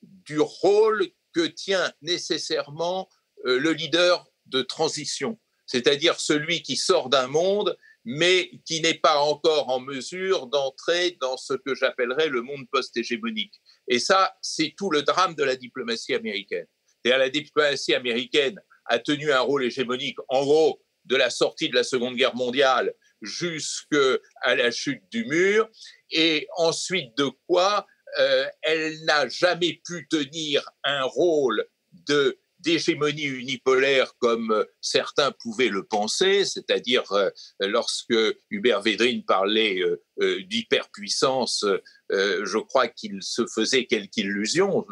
du 0.02 0.40
rôle 0.40 1.08
que 1.34 1.46
tient 1.46 1.94
nécessairement 2.02 3.10
euh, 3.46 3.60
le 3.60 3.72
leader 3.72 4.28
de 4.46 4.62
transition, 4.62 5.40
c'est-à-dire 5.66 6.20
celui 6.20 6.64
qui 6.64 6.76
sort 6.76 7.10
d'un 7.10 7.28
monde, 7.28 7.78
mais 8.06 8.50
qui 8.66 8.82
n'est 8.82 8.98
pas 8.98 9.20
encore 9.20 9.70
en 9.70 9.80
mesure 9.80 10.48
d'entrer 10.48 11.18
dans 11.22 11.38
ce 11.38 11.54
que 11.54 11.76
j'appellerais 11.76 12.30
le 12.30 12.42
monde 12.42 12.66
post-hégémonique. 12.72 13.54
Et 13.88 14.00
ça, 14.00 14.36
c'est 14.42 14.74
tout 14.76 14.90
le 14.90 15.04
drame 15.04 15.36
de 15.36 15.44
la 15.44 15.56
diplomatie 15.56 16.16
américaine. 16.16 16.66
Et 17.04 17.10
la 17.10 17.30
diplomatie 17.30 17.94
américaine 17.94 18.60
a 18.90 19.00
tenu 19.00 19.32
un 19.32 19.40
rôle 19.40 19.64
hégémonique, 19.64 20.18
en 20.28 20.44
gros, 20.44 20.82
de 21.06 21.16
la 21.16 21.30
sortie 21.30 21.70
de 21.70 21.76
la 21.76 21.84
Seconde 21.84 22.16
Guerre 22.16 22.36
mondiale 22.36 22.94
jusqu'à 23.22 24.18
la 24.46 24.72
chute 24.72 25.04
du 25.12 25.26
mur, 25.26 25.70
et 26.12 26.48
ensuite 26.58 27.16
de 27.18 27.30
quoi 27.48 27.86
euh, 28.18 28.46
elle 28.64 29.04
n'a 29.06 29.28
jamais 29.28 29.82
pu 29.86 30.08
tenir 30.10 30.68
un 30.84 31.04
rôle 31.04 31.66
de 32.08 32.40
d'hégémonie 32.60 33.24
unipolaire 33.24 34.18
comme 34.20 34.66
certains 34.82 35.32
pouvaient 35.32 35.70
le 35.70 35.86
penser, 35.86 36.44
c'est-à-dire 36.44 37.10
euh, 37.14 37.30
lorsque 37.62 38.14
Hubert 38.50 38.82
Védrine 38.82 39.24
parlait 39.24 39.80
euh, 39.80 40.44
d'hyperpuissance, 40.44 41.64
je 42.10 42.58
crois 42.58 42.90
qu'il 42.90 43.24
se 43.24 43.46
faisait 43.48 43.86
quelque 43.86 44.18
illusion. 44.18 44.86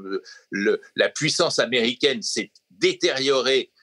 la 0.95 1.09
puissance 1.09 1.59
américaine 1.59 2.21
s'est 2.21 2.53
détériorée 2.71 3.73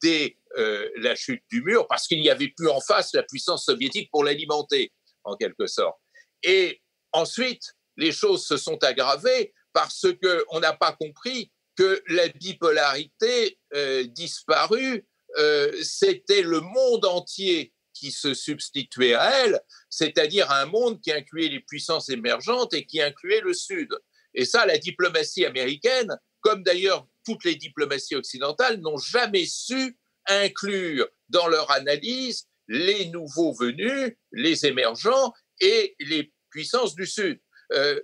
dès 0.00 0.38
euh, 0.56 0.88
la 0.98 1.16
chute 1.16 1.42
du 1.50 1.62
mur 1.62 1.88
parce 1.88 2.06
qu'il 2.06 2.20
n'y 2.20 2.30
avait 2.30 2.52
plus 2.56 2.68
en 2.68 2.80
face 2.80 3.12
la 3.12 3.24
puissance 3.24 3.64
soviétique 3.64 4.08
pour 4.12 4.22
l'alimenter, 4.22 4.92
en 5.24 5.36
quelque 5.36 5.66
sorte. 5.66 5.98
Et 6.44 6.80
ensuite, 7.12 7.74
les 7.96 8.12
choses 8.12 8.46
se 8.46 8.56
sont 8.56 8.82
aggravées 8.84 9.52
parce 9.72 10.06
qu'on 10.22 10.60
n'a 10.60 10.72
pas 10.72 10.92
compris 10.92 11.50
que 11.76 12.00
la 12.06 12.28
bipolarité 12.28 13.58
euh, 13.74 14.04
disparue, 14.04 15.04
euh, 15.38 15.72
c'était 15.82 16.42
le 16.42 16.60
monde 16.60 17.04
entier 17.04 17.72
qui 17.92 18.12
se 18.12 18.32
substituait 18.32 19.14
à 19.14 19.44
elle, 19.44 19.60
c'est-à-dire 19.90 20.52
un 20.52 20.66
monde 20.66 21.00
qui 21.00 21.10
incluait 21.10 21.48
les 21.48 21.60
puissances 21.60 22.10
émergentes 22.10 22.74
et 22.74 22.86
qui 22.86 23.02
incluait 23.02 23.40
le 23.40 23.54
Sud. 23.54 23.88
Et 24.34 24.44
ça, 24.44 24.66
la 24.66 24.78
diplomatie 24.78 25.44
américaine, 25.44 26.16
comme 26.42 26.62
d'ailleurs 26.62 27.08
toutes 27.24 27.44
les 27.44 27.56
diplomaties 27.56 28.16
occidentales, 28.16 28.80
n'ont 28.80 28.98
jamais 28.98 29.46
su 29.46 29.96
inclure 30.26 31.08
dans 31.28 31.48
leur 31.48 31.70
analyse 31.70 32.46
les 32.68 33.06
nouveaux 33.06 33.52
venus, 33.52 34.12
les 34.32 34.66
émergents 34.66 35.32
et 35.60 35.94
les 36.00 36.32
puissances 36.50 36.94
du 36.94 37.06
Sud. 37.06 37.40
Euh, 37.72 38.00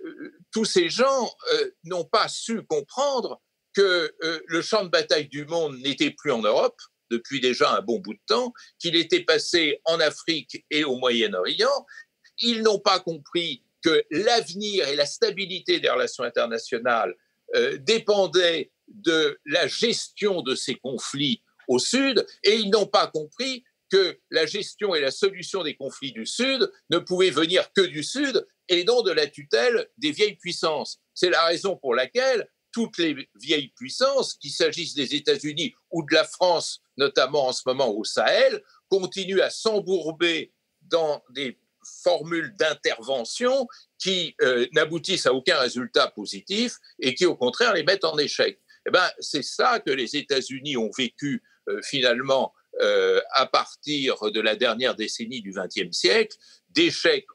tous 0.51 0.65
ces 0.65 0.89
gens 0.89 1.33
euh, 1.53 1.71
n'ont 1.83 2.03
pas 2.03 2.27
su 2.27 2.63
comprendre 2.63 3.41
que 3.73 4.13
euh, 4.23 4.39
le 4.47 4.61
champ 4.61 4.83
de 4.83 4.89
bataille 4.89 5.27
du 5.27 5.45
monde 5.45 5.77
n'était 5.77 6.11
plus 6.11 6.31
en 6.31 6.41
Europe 6.41 6.79
depuis 7.09 7.39
déjà 7.39 7.75
un 7.75 7.81
bon 7.81 7.99
bout 7.99 8.13
de 8.13 8.19
temps, 8.25 8.53
qu'il 8.79 8.95
était 8.95 9.23
passé 9.23 9.81
en 9.85 9.99
Afrique 9.99 10.65
et 10.69 10.83
au 10.83 10.95
Moyen-Orient. 10.97 11.85
Ils 12.39 12.63
n'ont 12.63 12.79
pas 12.79 12.99
compris 12.99 13.63
que 13.83 14.03
l'avenir 14.11 14.87
et 14.87 14.95
la 14.95 15.05
stabilité 15.05 15.79
des 15.81 15.89
relations 15.89 16.23
internationales 16.23 17.13
dépendaient 17.79 18.71
de 18.95 19.39
la 19.45 19.67
gestion 19.67 20.41
de 20.41 20.55
ces 20.55 20.75
conflits 20.75 21.41
au 21.67 21.79
Sud, 21.79 22.25
et 22.43 22.55
ils 22.55 22.69
n'ont 22.69 22.87
pas 22.87 23.07
compris 23.07 23.63
que 23.89 24.17
la 24.29 24.45
gestion 24.45 24.95
et 24.95 25.01
la 25.01 25.11
solution 25.11 25.63
des 25.63 25.75
conflits 25.75 26.13
du 26.13 26.25
Sud 26.25 26.71
ne 26.89 26.97
pouvaient 26.97 27.29
venir 27.29 27.71
que 27.73 27.81
du 27.81 28.03
Sud 28.03 28.45
et 28.69 28.83
non 28.85 29.01
de 29.01 29.11
la 29.11 29.27
tutelle 29.27 29.87
des 29.97 30.11
vieilles 30.11 30.37
puissances. 30.37 30.99
C'est 31.13 31.29
la 31.29 31.43
raison 31.43 31.75
pour 31.75 31.93
laquelle 31.93 32.47
toutes 32.71 32.97
les 32.97 33.29
vieilles 33.35 33.73
puissances, 33.75 34.33
qu'il 34.35 34.51
s'agisse 34.51 34.93
des 34.93 35.13
États-Unis 35.13 35.73
ou 35.91 36.03
de 36.03 36.13
la 36.13 36.23
France, 36.23 36.81
notamment 36.95 37.47
en 37.47 37.51
ce 37.51 37.63
moment 37.65 37.89
au 37.89 38.05
Sahel, 38.05 38.63
continuent 38.89 39.41
à 39.41 39.49
s'embourber 39.49 40.53
dans 40.81 41.21
des 41.31 41.59
formules 42.03 42.55
d'intervention 42.55 43.67
qui 43.97 44.35
euh, 44.41 44.67
n'aboutissent 44.73 45.25
à 45.25 45.33
aucun 45.33 45.59
résultat 45.59 46.07
positif 46.07 46.77
et 46.99 47.15
qui, 47.15 47.25
au 47.25 47.35
contraire, 47.35 47.73
les 47.73 47.83
mettent 47.83 48.05
en 48.05 48.17
échec. 48.17 48.59
Eh 48.87 48.91
ben, 48.91 49.09
c'est 49.19 49.43
ça 49.43 49.79
que 49.79 49.91
les 49.91 50.15
États-Unis 50.15 50.77
ont 50.77 50.89
vécu 50.97 51.43
euh, 51.69 51.79
finalement 51.83 52.53
euh, 52.81 53.21
à 53.31 53.45
partir 53.45 54.31
de 54.31 54.39
la 54.39 54.55
dernière 54.55 54.95
décennie 54.95 55.41
du 55.41 55.51
XXe 55.51 55.95
siècle, 55.95 56.35
d'échec 56.69 57.25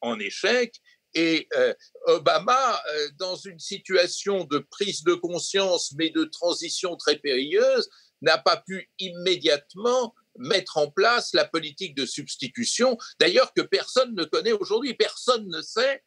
en 0.00 0.18
échec. 0.18 0.74
Et 1.14 1.48
euh, 1.56 1.72
Obama, 2.06 2.82
dans 3.18 3.36
une 3.36 3.58
situation 3.58 4.44
de 4.44 4.58
prise 4.58 5.02
de 5.04 5.14
conscience, 5.14 5.92
mais 5.96 6.10
de 6.10 6.24
transition 6.24 6.96
très 6.96 7.16
périlleuse, 7.16 7.88
n'a 8.20 8.38
pas 8.38 8.56
pu 8.56 8.90
immédiatement 8.98 10.14
mettre 10.38 10.76
en 10.76 10.90
place 10.90 11.32
la 11.32 11.46
politique 11.46 11.94
de 11.94 12.04
substitution, 12.04 12.98
d'ailleurs 13.18 13.52
que 13.54 13.62
personne 13.62 14.14
ne 14.14 14.24
connaît 14.24 14.52
aujourd'hui. 14.52 14.94
Personne 14.94 15.48
ne 15.48 15.62
sait 15.62 16.02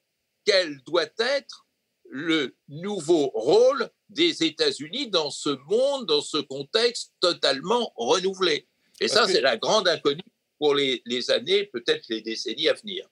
quel 0.45 0.81
doit 0.83 1.09
être 1.17 1.65
le 2.09 2.55
nouveau 2.67 3.27
rôle 3.33 3.89
des 4.09 4.43
États-Unis 4.43 5.09
dans 5.09 5.29
ce 5.29 5.49
monde, 5.69 6.07
dans 6.07 6.21
ce 6.21 6.37
contexte 6.37 7.13
totalement 7.19 7.91
renouvelé. 7.95 8.67
Et 8.99 9.07
ça, 9.07 9.27
c'est 9.27 9.41
la 9.41 9.57
grande 9.57 9.87
inconnue 9.87 10.21
pour 10.57 10.75
les, 10.75 11.31
années, 11.31 11.65
peut-être 11.65 12.03
les 12.09 12.21
décennies 12.21 12.67
à 12.67 12.73
venir. 12.73 13.07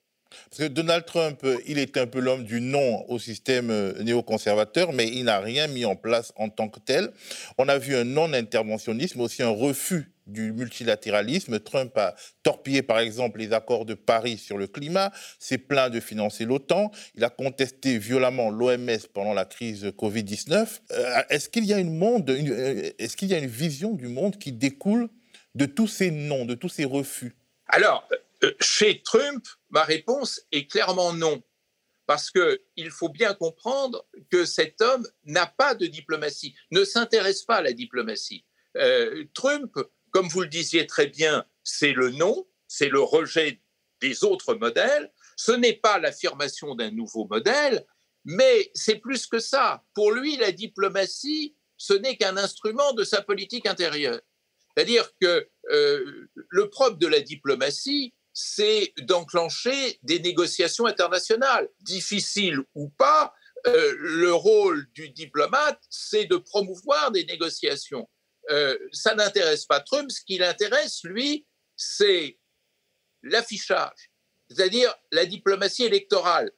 Parce 0.49 0.63
que 0.63 0.67
Donald 0.67 1.05
Trump, 1.05 1.45
il 1.65 1.79
est 1.79 1.95
un 1.95 2.05
peu 2.05 2.19
l'homme 2.19 2.43
du 2.43 2.59
non 2.59 3.09
au 3.09 3.17
système 3.17 3.71
euh, 3.71 3.93
néoconservateur, 4.03 4.91
mais 4.91 5.07
il 5.07 5.23
n'a 5.23 5.39
rien 5.39 5.67
mis 5.67 5.85
en 5.85 5.95
place 5.95 6.33
en 6.35 6.49
tant 6.49 6.67
que 6.67 6.81
tel. 6.81 7.13
On 7.57 7.69
a 7.69 7.77
vu 7.77 7.95
un 7.95 8.03
non-interventionnisme, 8.03 9.21
aussi 9.21 9.41
un 9.41 9.49
refus 9.49 10.11
du 10.27 10.51
multilatéralisme. 10.51 11.59
Trump 11.59 11.97
a 11.97 12.15
torpillé, 12.43 12.81
par 12.81 12.99
exemple, 12.99 13.39
les 13.39 13.53
accords 13.53 13.85
de 13.85 13.93
Paris 13.93 14.37
sur 14.37 14.57
le 14.57 14.67
climat, 14.67 15.11
s'est 15.39 15.57
plaint 15.57 15.91
de 15.91 15.99
financer 15.99 16.45
l'OTAN, 16.45 16.91
il 17.15 17.23
a 17.23 17.29
contesté 17.29 17.97
violemment 17.97 18.49
l'OMS 18.49 19.07
pendant 19.13 19.33
la 19.33 19.45
crise 19.45 19.85
Covid-19. 19.85 20.81
Euh, 20.91 21.21
est-ce 21.29 21.49
qu'il 21.49 21.65
y 21.65 21.73
a 21.73 21.79
une 21.79 21.97
monde, 21.97 22.29
euh, 22.29 22.91
est-ce 22.97 23.17
qu'il 23.17 23.29
y 23.29 23.33
a 23.33 23.37
une 23.37 23.47
vision 23.47 23.93
du 23.93 24.07
monde 24.07 24.37
qui 24.37 24.51
découle 24.51 25.09
de 25.55 25.65
tous 25.65 25.87
ces 25.87 26.11
non, 26.11 26.45
de 26.45 26.55
tous 26.55 26.69
ces 26.69 26.85
refus? 26.85 27.35
Alors, 27.67 28.07
euh, 28.43 28.53
chez 28.59 29.01
Trump, 29.01 29.45
ma 29.69 29.83
réponse 29.83 30.41
est 30.51 30.69
clairement 30.69 31.13
non. 31.13 31.41
Parce 32.05 32.31
qu'il 32.31 32.89
faut 32.89 33.09
bien 33.09 33.33
comprendre 33.33 34.07
que 34.31 34.45
cet 34.45 34.81
homme 34.81 35.05
n'a 35.25 35.45
pas 35.45 35.75
de 35.75 35.87
diplomatie, 35.87 36.55
ne 36.71 36.85
s'intéresse 36.85 37.43
pas 37.43 37.57
à 37.57 37.61
la 37.61 37.73
diplomatie. 37.73 38.45
Trump, 39.33 39.75
comme 40.17 40.29
vous 40.29 40.41
le 40.41 40.47
disiez 40.47 40.87
très 40.87 41.05
bien, 41.05 41.45
c'est 41.63 41.93
le 41.93 42.09
non, 42.09 42.47
c'est 42.67 42.89
le 42.89 43.01
rejet 43.01 43.61
des 44.01 44.23
autres 44.23 44.55
modèles. 44.55 45.13
Ce 45.35 45.51
n'est 45.51 45.75
pas 45.75 45.99
l'affirmation 45.99 46.73
d'un 46.73 46.89
nouveau 46.89 47.27
modèle, 47.27 47.85
mais 48.25 48.71
c'est 48.73 48.95
plus 48.95 49.27
que 49.27 49.37
ça. 49.37 49.83
Pour 49.93 50.11
lui, 50.11 50.35
la 50.37 50.51
diplomatie, 50.51 51.55
ce 51.77 51.93
n'est 51.93 52.17
qu'un 52.17 52.35
instrument 52.35 52.93
de 52.93 53.03
sa 53.03 53.21
politique 53.21 53.67
intérieure. 53.67 54.19
C'est-à-dire 54.75 55.07
que 55.21 55.47
euh, 55.69 56.27
le 56.49 56.69
propre 56.71 56.97
de 56.97 57.05
la 57.05 57.19
diplomatie, 57.19 58.15
c'est 58.33 58.93
d'enclencher 58.97 59.99
des 60.01 60.19
négociations 60.19 60.87
internationales. 60.87 61.69
Difficiles 61.81 62.63
ou 62.73 62.89
pas, 62.89 63.35
euh, 63.67 63.93
le 63.99 64.33
rôle 64.33 64.87
du 64.95 65.09
diplomate, 65.09 65.79
c'est 65.91 66.25
de 66.25 66.37
promouvoir 66.37 67.11
des 67.11 67.25
négociations. 67.25 68.09
Euh, 68.49 68.77
ça 68.91 69.15
n'intéresse 69.15 69.65
pas 69.65 69.79
Trump. 69.79 70.11
Ce 70.11 70.21
qui 70.21 70.37
l'intéresse, 70.37 71.03
lui, 71.03 71.45
c'est 71.75 72.39
l'affichage, 73.23 74.11
c'est-à-dire 74.49 74.93
la 75.11 75.25
diplomatie 75.25 75.83
électorale. 75.83 76.51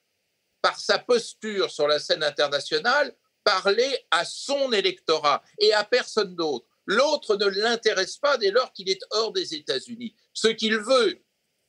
Par 0.62 0.78
sa 0.78 1.00
posture 1.00 1.72
sur 1.72 1.88
la 1.88 2.00
scène 2.00 2.22
internationale, 2.22 3.16
parler 3.46 4.06
à 4.12 4.26
son 4.26 4.74
électorat 4.74 5.42
et 5.58 5.74
à 5.74 5.86
personne 5.86 6.36
d'autre. 6.36 6.68
L'autre 6.86 7.38
ne 7.38 7.46
l'intéresse 7.46 8.18
pas 8.18 8.38
dès 8.38 8.52
lors 8.52 8.74
qu'il 8.74 8.90
est 8.90 9.02
hors 9.12 9.32
des 9.32 9.56
États-Unis. 9.56 10.16
Ce 10.34 10.50
qu'il 10.50 10.78
veut, 10.78 11.22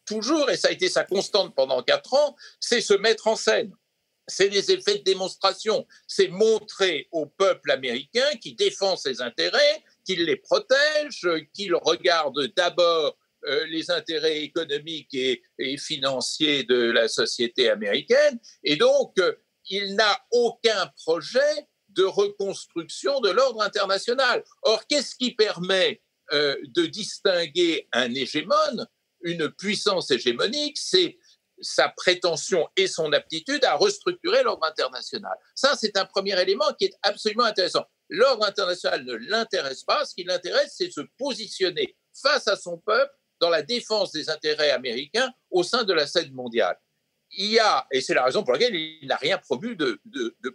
toujours, 0.07 0.51
et 0.51 0.57
ça 0.57 0.69
a 0.69 0.73
été 0.73 0.89
sa 0.89 1.05
constante 1.05 1.55
pendant 1.55 1.83
quatre 1.83 2.15
ans, 2.15 2.37
c'est 2.59 2.81
se 2.81 2.95
mettre 2.95 3.29
en 3.29 3.37
scène. 3.37 3.73
C'est 4.27 4.49
des 4.49 4.73
effets 4.73 4.99
de 4.99 5.05
démonstration. 5.05 5.87
C'est 6.07 6.29
montrer 6.29 7.09
au 7.13 7.27
peuple 7.27 7.71
américain 7.71 8.29
qui 8.41 8.55
défend 8.55 8.97
ses 8.97 9.23
intérêts, 9.23 9.85
qu'il 10.05 10.25
les 10.25 10.37
protège, 10.37 11.29
qu'il 11.55 11.75
regarde 11.75 12.53
d'abord 12.57 13.17
euh, 13.47 13.67
les 13.67 13.91
intérêts 13.91 14.43
économiques 14.43 15.15
et, 15.15 15.43
financiers 15.79 16.65
de 16.65 16.91
la 16.91 17.09
société 17.09 17.71
américaine. 17.71 18.39
Et 18.65 18.77
donc, 18.77 19.19
euh, 19.19 19.35
il 19.69 19.95
n'a 19.95 20.19
aucun 20.31 20.91
projet 21.05 21.67
de 21.89 22.05
reconstruction 22.05 23.21
de 23.21 23.31
l'ordre 23.31 23.63
international. 23.63 24.45
Or, 24.63 24.87
qu'est-ce 24.87 25.15
qui 25.17 25.35
permet 25.35 26.03
euh, 26.33 26.57
de 26.65 26.87
distinguer 26.87 27.89
un 27.93 28.15
hégémone 28.15 28.87
une 29.23 29.51
puissance 29.51 30.11
hégémonique, 30.11 30.79
c'est 30.79 31.19
sa 31.61 31.89
prétention 31.91 32.67
et 32.77 32.87
son 32.87 33.13
aptitude 33.13 33.65
à 33.65 33.75
restructurer 33.77 34.43
l'ordre 34.43 34.65
international. 34.65 35.37
Ça, 35.55 35.77
c'est 35.79 35.97
un 35.97 36.07
premier 36.07 36.41
élément 36.41 36.73
qui 36.79 36.87
est 36.87 36.95
absolument 37.03 37.45
intéressant. 37.45 37.85
L'ordre 38.11 38.45
international 38.45 39.05
ne 39.05 39.15
l'intéresse 39.15 39.85
pas. 39.85 40.05
Ce 40.05 40.15
qui 40.15 40.25
l'intéresse, 40.25 40.75
c'est 40.77 40.91
se 40.91 41.01
positionner 41.19 41.97
face 42.13 42.47
à 42.49 42.57
son 42.57 42.77
peuple 42.79 43.13
dans 43.41 43.51
la 43.51 43.63
défense 43.63 44.13
des 44.13 44.29
intérêts 44.29 44.71
américains 44.71 45.33
au 45.51 45.63
sein 45.63 45.85
de 45.85 45.95
la 45.95 46.07
scène 46.07 46.33
mondiale 46.33 46.77
il 47.33 47.53
y 47.53 47.59
a, 47.59 47.87
et 47.93 48.01
c'est 48.01 48.15
la 48.15 48.25
raison 48.25 48.43
pour 48.43 48.53
laquelle 48.53 48.75
il 48.75 49.07
n'a 49.07 49.17
rien 49.17 49.39
promu 49.39 49.77
de, 49.77 50.01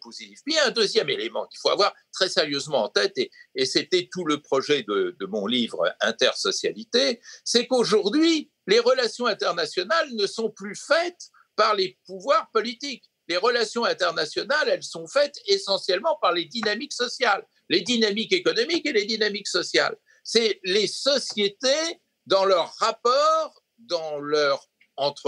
positif. 0.01 0.39
Il 0.45 0.53
y 0.53 0.57
a 0.57 0.67
un 0.67 0.71
deuxième 0.71 1.09
élément 1.09 1.45
qu'il 1.47 1.59
faut 1.59 1.69
avoir 1.69 1.93
très 2.11 2.29
sérieusement 2.29 2.83
en 2.83 2.89
tête, 2.89 3.17
et, 3.17 3.65
c'était 3.65 4.09
tout 4.11 4.25
le 4.25 4.41
projet 4.41 4.83
de, 4.83 5.15
mon 5.27 5.47
livre 5.47 5.95
Intersocialité, 6.01 7.21
c'est 7.43 7.67
qu'aujourd'hui, 7.67 8.51
les 8.67 8.79
relations 8.79 9.25
internationales 9.25 10.09
ne 10.13 10.27
sont 10.27 10.49
plus 10.49 10.75
faites 10.75 11.29
par 11.55 11.75
les 11.75 11.97
pouvoirs 12.05 12.49
politiques. 12.51 13.09
Les 13.27 13.37
relations 13.37 13.85
internationales, 13.85 14.69
elles 14.69 14.83
sont 14.83 15.07
faites 15.07 15.35
essentiellement 15.47 16.17
par 16.21 16.31
les 16.33 16.45
dynamiques 16.45 16.93
sociales, 16.93 17.45
les 17.69 17.81
dynamiques 17.81 18.33
économiques 18.33 18.85
et 18.85 18.93
les 18.93 19.05
dynamiques 19.05 19.47
sociales. 19.47 19.95
C'est 20.23 20.59
les 20.63 20.87
sociétés 20.87 21.99
dans 22.25 22.45
leur 22.45 22.73
rapport, 22.79 23.61
dans 23.77 24.19
leur 24.19 24.67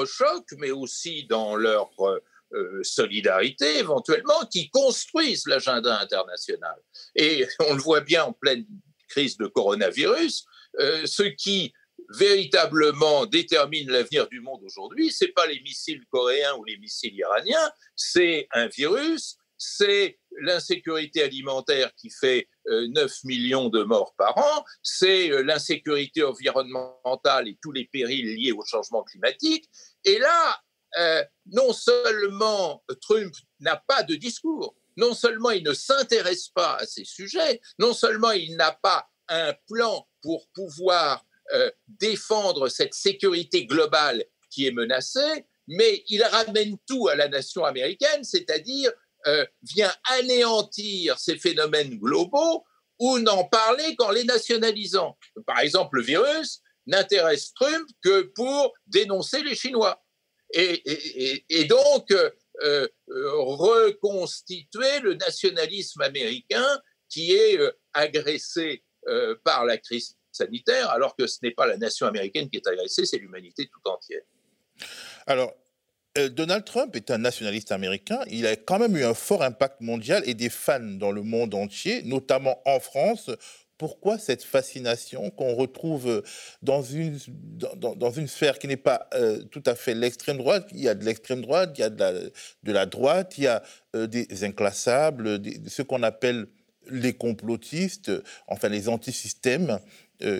chocs, 0.05 0.51
mais 0.57 0.71
aussi 0.71 1.25
dans 1.25 1.55
leur 1.55 1.89
euh, 1.99 2.19
euh, 2.53 2.79
solidarité 2.83 3.79
éventuellement, 3.79 4.45
qui 4.49 4.69
construisent 4.69 5.47
l'agenda 5.47 5.99
international. 5.99 6.75
Et 7.15 7.45
on 7.67 7.73
le 7.73 7.81
voit 7.81 8.01
bien 8.01 8.25
en 8.25 8.33
pleine 8.33 8.65
crise 9.09 9.37
de 9.37 9.47
coronavirus, 9.47 10.45
euh, 10.79 11.05
ce 11.05 11.23
qui 11.23 11.73
véritablement 12.09 13.25
détermine 13.25 13.89
l'avenir 13.89 14.27
du 14.27 14.41
monde 14.41 14.61
aujourd'hui, 14.63 15.11
ce 15.11 15.25
n'est 15.25 15.31
pas 15.31 15.47
les 15.47 15.59
missiles 15.61 16.03
coréens 16.09 16.55
ou 16.55 16.63
les 16.63 16.77
missiles 16.77 17.15
iraniens, 17.15 17.71
c'est 17.95 18.47
un 18.53 18.67
virus, 18.67 19.37
c'est 19.57 20.19
l'insécurité 20.41 21.23
alimentaire 21.23 21.91
qui 21.95 22.09
fait 22.09 22.47
9 22.67 23.03
euh, 23.03 23.07
millions 23.23 23.69
de 23.69 23.83
morts 23.83 24.13
par 24.17 24.37
an, 24.37 24.65
c'est 24.83 25.31
euh, 25.31 25.41
l'insécurité 25.41 26.23
environnementale 26.23 27.47
et 27.47 27.57
tous 27.61 27.71
les 27.71 27.85
périls 27.85 28.35
liés 28.35 28.51
au 28.51 28.63
changement 28.65 29.03
climatique. 29.03 29.67
Et 30.03 30.19
là, 30.19 30.61
euh, 30.99 31.23
non 31.47 31.73
seulement 31.73 32.83
Trump 33.01 33.33
n'a 33.59 33.77
pas 33.87 34.03
de 34.03 34.15
discours, 34.15 34.75
non 34.95 35.13
seulement 35.13 35.51
il 35.51 35.63
ne 35.63 35.73
s'intéresse 35.73 36.49
pas 36.49 36.75
à 36.75 36.85
ces 36.85 37.03
sujets, 37.03 37.59
non 37.79 37.93
seulement 37.93 38.31
il 38.31 38.55
n'a 38.57 38.71
pas 38.71 39.09
un 39.29 39.53
plan 39.67 40.07
pour 40.21 40.47
pouvoir 40.53 41.25
défendre 41.87 42.67
cette 42.67 42.93
sécurité 42.93 43.65
globale 43.65 44.25
qui 44.49 44.67
est 44.67 44.71
menacée, 44.71 45.45
mais 45.67 46.03
il 46.07 46.23
ramène 46.23 46.77
tout 46.87 47.07
à 47.07 47.15
la 47.15 47.27
nation 47.27 47.65
américaine, 47.65 48.23
c'est-à-dire 48.23 48.91
euh, 49.25 49.45
vient 49.63 49.93
anéantir 50.11 51.19
ces 51.19 51.37
phénomènes 51.37 51.97
globaux 51.97 52.63
ou 52.99 53.19
n'en 53.19 53.43
parler 53.43 53.95
qu'en 53.97 54.11
les 54.11 54.23
nationalisant. 54.23 55.17
Par 55.45 55.59
exemple, 55.59 55.97
le 55.97 56.03
virus 56.03 56.61
n'intéresse 56.85 57.53
Trump 57.53 57.89
que 58.01 58.21
pour 58.35 58.73
dénoncer 58.85 59.43
les 59.43 59.55
Chinois. 59.55 60.01
Et, 60.53 61.65
donc, 61.65 62.09
euh, 62.11 62.31
euh, 62.61 62.87
reconstituer 63.07 64.99
le 65.01 65.15
nationalisme 65.15 66.01
américain 66.01 66.81
qui 67.09 67.33
est 67.33 67.59
agressé 67.93 68.83
par 69.43 69.65
la 69.65 69.77
crise 69.77 70.16
sanitaire, 70.37 70.89
alors 70.89 71.15
que 71.15 71.27
ce 71.27 71.39
n'est 71.43 71.51
pas 71.51 71.67
la 71.67 71.77
nation 71.77 72.07
américaine 72.07 72.49
qui 72.49 72.57
est 72.57 72.67
agressée, 72.67 73.05
c'est 73.05 73.17
l'humanité 73.17 73.67
tout 73.67 73.89
entière. 73.89 74.21
Alors, 75.25 75.53
euh, 76.17 76.29
Donald 76.29 76.65
Trump 76.65 76.95
est 76.95 77.11
un 77.11 77.17
nationaliste 77.17 77.71
américain. 77.71 78.19
Il 78.29 78.47
a 78.47 78.55
quand 78.55 78.79
même 78.79 78.95
eu 78.97 79.03
un 79.03 79.13
fort 79.13 79.43
impact 79.43 79.81
mondial 79.81 80.23
et 80.25 80.33
des 80.33 80.49
fans 80.49 80.79
dans 80.79 81.11
le 81.11 81.21
monde 81.21 81.53
entier, 81.53 82.01
notamment 82.03 82.59
en 82.65 82.79
France. 82.79 83.29
Pourquoi 83.77 84.17
cette 84.17 84.43
fascination 84.43 85.29
qu'on 85.29 85.53
retrouve 85.53 86.23
dans 86.63 86.81
une, 86.81 87.19
dans, 87.75 88.09
une 88.09 88.27
sphère 88.27 88.57
qui 88.57 88.67
n'est 88.67 88.75
pas 88.75 89.07
euh, 89.13 89.43
tout 89.51 89.61
à 89.67 89.75
fait 89.75 89.93
l'extrême 89.93 90.37
droite? 90.37 90.67
Il 90.71 90.79
y 90.79 90.89
a 90.89 90.95
de 90.95 91.05
l'extrême 91.05 91.41
droite, 91.41 91.73
il 91.77 91.81
y 91.81 91.83
a 91.83 91.91
de 91.91 92.71
la, 92.71 92.85
droite, 92.87 93.37
il 93.37 93.43
y 93.43 93.47
a 93.47 93.61
euh, 93.95 94.07
des 94.07 94.43
inclassables, 94.43 95.39
ce 95.67 95.83
qu'on 95.83 96.01
appelle 96.01 96.47
les 96.89 97.13
complotistes, 97.13 98.11
enfin 98.47 98.69
les 98.69 98.89
antisystèmes, 98.89 99.79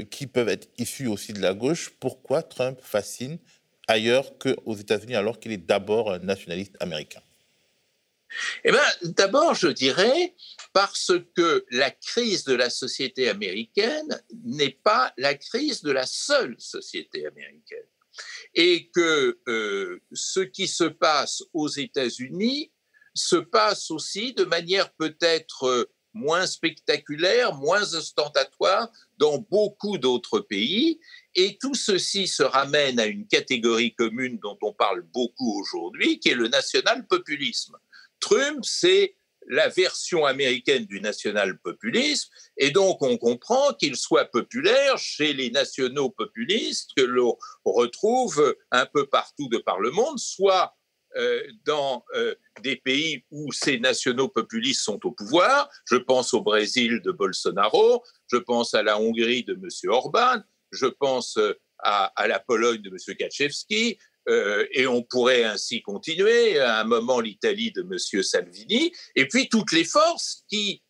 qui 0.09 0.27
peuvent 0.27 0.49
être 0.49 0.69
issus 0.77 1.07
aussi 1.07 1.33
de 1.33 1.39
la 1.39 1.53
gauche. 1.53 1.91
Pourquoi 1.99 2.43
Trump 2.43 2.79
fascine 2.81 3.37
ailleurs 3.87 4.37
qu'aux 4.37 4.75
États-Unis, 4.75 5.15
alors 5.15 5.39
qu'il 5.39 5.51
est 5.51 5.57
d'abord 5.57 6.11
un 6.11 6.19
nationaliste 6.19 6.75
américain? 6.79 7.21
Eh 8.63 8.71
bien, 8.71 8.83
d'abord, 9.03 9.55
je 9.55 9.67
dirais 9.67 10.35
parce 10.73 11.13
que 11.35 11.65
la 11.71 11.91
crise 11.91 12.43
de 12.43 12.53
la 12.53 12.69
société 12.69 13.29
américaine 13.29 14.21
n'est 14.43 14.77
pas 14.83 15.13
la 15.17 15.35
crise 15.35 15.81
de 15.81 15.91
la 15.91 16.05
seule 16.05 16.55
société 16.59 17.25
américaine. 17.25 17.87
Et 18.53 18.89
que 18.89 19.39
euh, 19.47 20.01
ce 20.11 20.39
qui 20.39 20.67
se 20.67 20.85
passe 20.85 21.43
aux 21.53 21.69
États-Unis 21.69 22.71
se 23.13 23.35
passe 23.35 23.91
aussi 23.91 24.33
de 24.33 24.43
manière 24.43 24.91
peut-être 24.93 25.89
moins 26.17 26.45
spectaculaire, 26.45 27.53
moins 27.53 27.93
ostentatoire 27.93 28.91
dans 29.17 29.37
beaucoup 29.37 29.97
d'autres 29.97 30.39
pays. 30.39 30.99
Et 31.35 31.57
tout 31.61 31.75
ceci 31.75 32.27
se 32.27 32.43
ramène 32.43 32.99
à 32.99 33.05
une 33.05 33.27
catégorie 33.27 33.93
commune 33.93 34.39
dont 34.39 34.57
on 34.61 34.73
parle 34.73 35.01
beaucoup 35.13 35.59
aujourd'hui, 35.59 36.19
qui 36.19 36.29
est 36.29 36.35
le 36.35 36.47
national-populisme. 36.47 37.77
Trump, 38.19 38.65
c'est 38.65 39.15
la 39.49 39.69
version 39.69 40.25
américaine 40.25 40.85
du 40.85 40.99
national-populisme, 40.99 42.29
et 42.57 42.71
donc 42.71 43.01
on 43.01 43.17
comprend 43.17 43.73
qu'il 43.73 43.95
soit 43.95 44.25
populaire 44.25 44.97
chez 44.97 45.31
les 45.33 45.51
nationaux 45.51 46.09
populistes 46.09 46.91
que 46.97 47.03
l'on 47.03 47.37
retrouve 47.63 48.55
un 48.71 48.85
peu 48.85 49.07
partout 49.07 49.47
de 49.47 49.57
par 49.57 49.79
le 49.79 49.91
monde, 49.91 50.19
soit 50.19 50.76
dans 51.65 52.03
euh, 52.15 52.35
des 52.61 52.75
pays 52.75 53.23
où 53.31 53.51
ces 53.51 53.79
nationaux 53.79 54.27
populistes 54.27 54.81
sont 54.81 54.99
au 55.05 55.11
pouvoir. 55.11 55.69
Je 55.85 55.95
pense 55.95 56.33
au 56.33 56.41
Brésil 56.41 57.01
de 57.03 57.11
Bolsonaro, 57.11 58.03
je 58.31 58.37
pense 58.37 58.73
à 58.73 58.83
la 58.83 58.99
Hongrie 58.99 59.43
de 59.43 59.53
M. 59.53 59.67
Orban, 59.89 60.41
je 60.71 60.85
pense 60.85 61.37
euh, 61.37 61.53
à, 61.79 62.27
la 62.27 62.39
Pologne 62.39 62.81
de 62.81 62.89
M. 62.89 63.15
Kaczewski, 63.15 63.97
et 64.73 64.87
on 64.87 65.03
pourrait 65.03 65.45
ainsi 65.45 65.81
continuer, 65.81 66.59
à 66.59 66.81
un 66.81 66.83
moment 66.83 67.21
l'Italie 67.21 67.71
de 67.71 67.81
M. 67.81 68.21
Salvini, 68.23 68.91
et 69.15 69.25
puis 69.25 69.47
toutes 69.47 69.71
les 69.71 69.85
forces 69.85 70.43
qui 70.49 70.83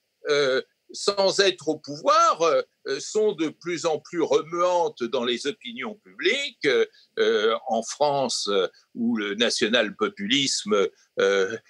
sans 0.92 1.40
être 1.40 1.68
au 1.70 1.78
pouvoir, 1.78 2.42
euh, 2.42 2.62
euh, 2.88 3.00
sont 3.00 3.34
de 3.34 3.50
plus 3.50 3.86
en 3.86 4.00
plus 4.00 4.22
remuantes 4.22 5.04
dans 5.04 5.26
les 5.26 5.48
opinions 5.48 5.96
publiques. 5.96 6.68
Euh, 7.20 7.56
en 7.68 7.84
France, 7.84 8.50
où 8.94 9.18
le 9.18 9.36
national-populisme 9.36 10.88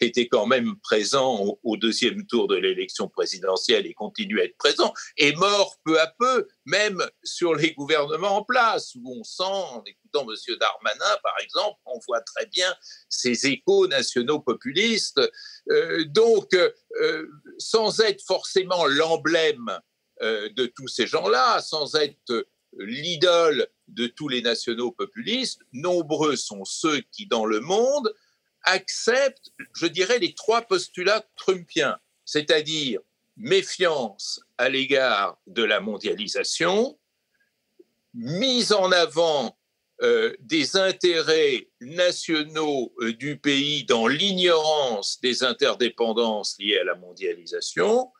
était 0.02 0.28
quand 0.28 0.46
même 0.46 0.76
présent 0.84 1.58
au, 1.64 1.78
deuxième 1.78 2.26
tour 2.26 2.48
de 2.48 2.56
l'élection 2.56 3.08
présidentielle 3.08 3.86
et 3.86 3.94
continue 3.94 4.42
à 4.42 4.44
être 4.44 4.58
présent, 4.58 4.94
est 5.16 5.36
mort 5.38 5.78
peu 5.86 6.00
à 6.02 6.14
peu, 6.20 6.48
même 6.66 7.02
sur 7.24 7.56
les 7.56 7.74
gouvernements 7.74 8.38
en 8.38 8.44
place, 8.44 8.94
où 8.96 9.20
on 9.20 9.24
sent, 9.24 9.44
en 9.44 9.84
M. 10.22 10.56
Darmanin, 10.60 11.18
par 11.24 11.36
exemple, 11.42 11.80
on 11.86 12.00
voit 12.08 12.22
très 12.22 12.46
bien 12.48 12.74
ces 13.10 13.48
échos 13.48 13.88
nationaux 13.88 14.40
populistes. 14.40 15.22
donc, 16.08 16.56
sans 17.58 18.00
être 18.00 18.24
forcément 18.24 18.86
l'emblème 18.86 19.80
euh, 20.24 20.50
de 20.56 20.66
tous 20.66 20.88
ces 20.88 21.06
gens-là, 21.06 21.62
sans 21.62 21.94
être 21.94 22.48
l'idole 22.80 23.68
de 23.88 24.08
tous 24.08 24.28
les 24.28 24.42
nationaux 24.42 24.92
populistes, 24.92 25.62
nombreux 25.74 26.36
sont 26.36 26.66
ceux 26.66 27.02
qui, 27.12 27.28
dans 27.28 27.46
le 27.46 27.60
monde, 27.60 28.12
acceptent, 28.64 29.52
je 29.76 29.86
dirais, 29.86 30.18
les 30.18 30.34
trois 30.34 30.64
postulats 30.64 31.24
trumpiens, 31.36 32.00
c'est-à-dire 32.26 33.00
méfiance 33.36 34.40
à 34.58 34.70
l'égard 34.70 35.38
de 35.46 35.64
la 35.64 35.82
mondialisation, 35.82 36.98
mise 38.16 38.74
en 38.74 38.92
avant 38.92 39.56
euh, 40.04 40.36
des 40.40 40.78
intérêts 40.78 41.70
nationaux 41.82 42.94
euh, 43.02 43.14
du 43.14 43.40
pays 43.40 43.84
dans 43.84 44.06
l'ignorance 44.06 45.20
des 45.22 45.44
interdépendances 45.44 46.56
liées 46.60 46.78
à 46.78 46.84
la 46.84 46.94
mondialisation, 46.94 48.12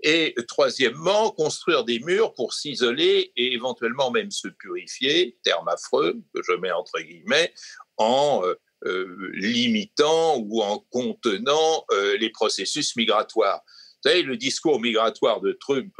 et 0.00 0.34
troisièmement, 0.46 1.30
construire 1.32 1.82
des 1.82 1.98
murs 1.98 2.34
pour 2.34 2.52
s'isoler 2.52 3.32
et 3.36 3.52
éventuellement 3.52 4.12
même 4.12 4.30
se 4.30 4.46
purifier, 4.46 5.36
terme 5.42 5.66
affreux 5.66 6.20
que 6.34 6.40
je 6.46 6.52
mets 6.52 6.70
entre 6.70 7.00
guillemets, 7.00 7.52
en 7.96 8.42
euh, 8.86 9.32
limitant 9.32 10.36
ou 10.38 10.62
en 10.62 10.78
contenant 10.90 11.86
les 12.20 12.28
processus 12.28 12.94
migratoires. 12.96 13.62
Vous 13.66 14.10
savez, 14.10 14.22
le 14.22 14.36
discours 14.36 14.78
migratoire 14.78 15.40
de 15.40 15.52
Trump 15.52 15.94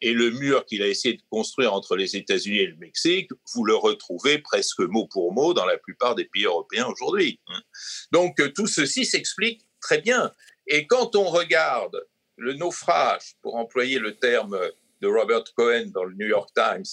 et 0.00 0.12
le 0.12 0.30
mur 0.30 0.66
qu'il 0.66 0.82
a 0.82 0.86
essayé 0.86 1.16
de 1.16 1.22
construire 1.30 1.72
entre 1.72 1.96
les 1.96 2.16
États-Unis 2.16 2.58
et 2.58 2.66
le 2.66 2.76
Mexique, 2.76 3.30
vous 3.54 3.64
le 3.64 3.74
retrouvez 3.74 4.38
presque 4.38 4.80
mot 4.80 5.06
pour 5.06 5.32
mot 5.32 5.54
dans 5.54 5.64
la 5.64 5.78
plupart 5.78 6.14
des 6.14 6.26
pays 6.26 6.44
européens 6.44 6.86
aujourd'hui. 6.86 7.40
Hein. 7.48 7.62
Donc 8.12 8.36
tout 8.54 8.66
ceci 8.66 9.04
s'explique 9.04 9.66
très 9.80 10.00
bien. 10.00 10.30
Et 10.66 10.86
quand 10.86 11.16
on 11.16 11.24
regarde 11.24 12.04
le 12.36 12.54
naufrage, 12.54 13.34
pour 13.42 13.56
employer 13.56 13.98
le 13.98 14.16
terme 14.16 14.58
de 15.00 15.08
Robert 15.08 15.44
Cohen 15.56 15.86
dans 15.92 16.04
le 16.04 16.14
New 16.14 16.26
York 16.26 16.50
Times 16.54 16.84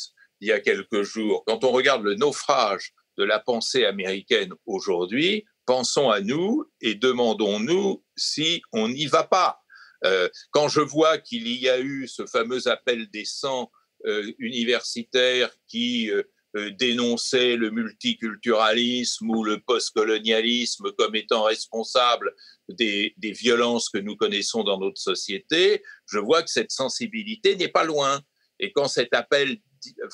il 0.42 0.48
y 0.48 0.52
a 0.52 0.60
quelques 0.60 1.04
jours, 1.04 1.44
quand 1.46 1.64
on 1.64 1.72
regarde 1.72 2.04
le 2.04 2.16
naufrage 2.16 2.94
de 3.18 3.24
la 3.24 3.40
pensée 3.40 3.86
américaine 3.86 4.54
aujourd'hui, 4.66 5.46
pensons 5.66 6.10
à 6.10 6.22
nous 6.22 6.66
et 6.82 6.96
demandons-nous 6.96 8.04
si 8.16 8.62
on 8.72 8.88
n'y 8.88 9.06
va 9.06 9.24
pas. 9.24 9.59
Euh, 10.06 10.30
quand 10.52 10.70
je 10.70 10.82
vois 10.82 11.18
qu'il 11.18 11.48
y 11.48 11.70
a 11.70 11.80
eu 11.80 12.08
ce 12.08 12.26
fameux 12.26 12.68
appel 12.68 13.10
des 13.10 13.26
100 13.26 13.72
euh, 14.06 14.32
universitaires 14.40 15.52
qui 15.68 16.10
euh, 16.56 16.72
dénoncer 16.80 17.58
le 17.58 17.70
multiculturalisme 17.70 19.30
ou 19.30 19.44
le 19.44 19.60
postcolonialisme 19.60 20.92
comme 20.98 21.16
étant 21.16 21.44
responsable 21.44 22.34
des, 22.70 23.14
violences 23.20 23.90
que 23.90 24.00
nous 24.00 24.16
connaissons 24.16 24.64
dans 24.64 24.80
notre 24.80 25.00
société, 25.00 25.84
je 26.08 26.18
vois 26.18 26.42
que 26.42 26.50
cette 26.50 26.72
sensibilité 26.72 27.56
n'est 27.56 27.68
pas 27.68 27.84
loin. 27.84 28.22
Et 28.60 28.72
quand 28.72 28.88
cet 28.88 29.14
appel 29.14 29.60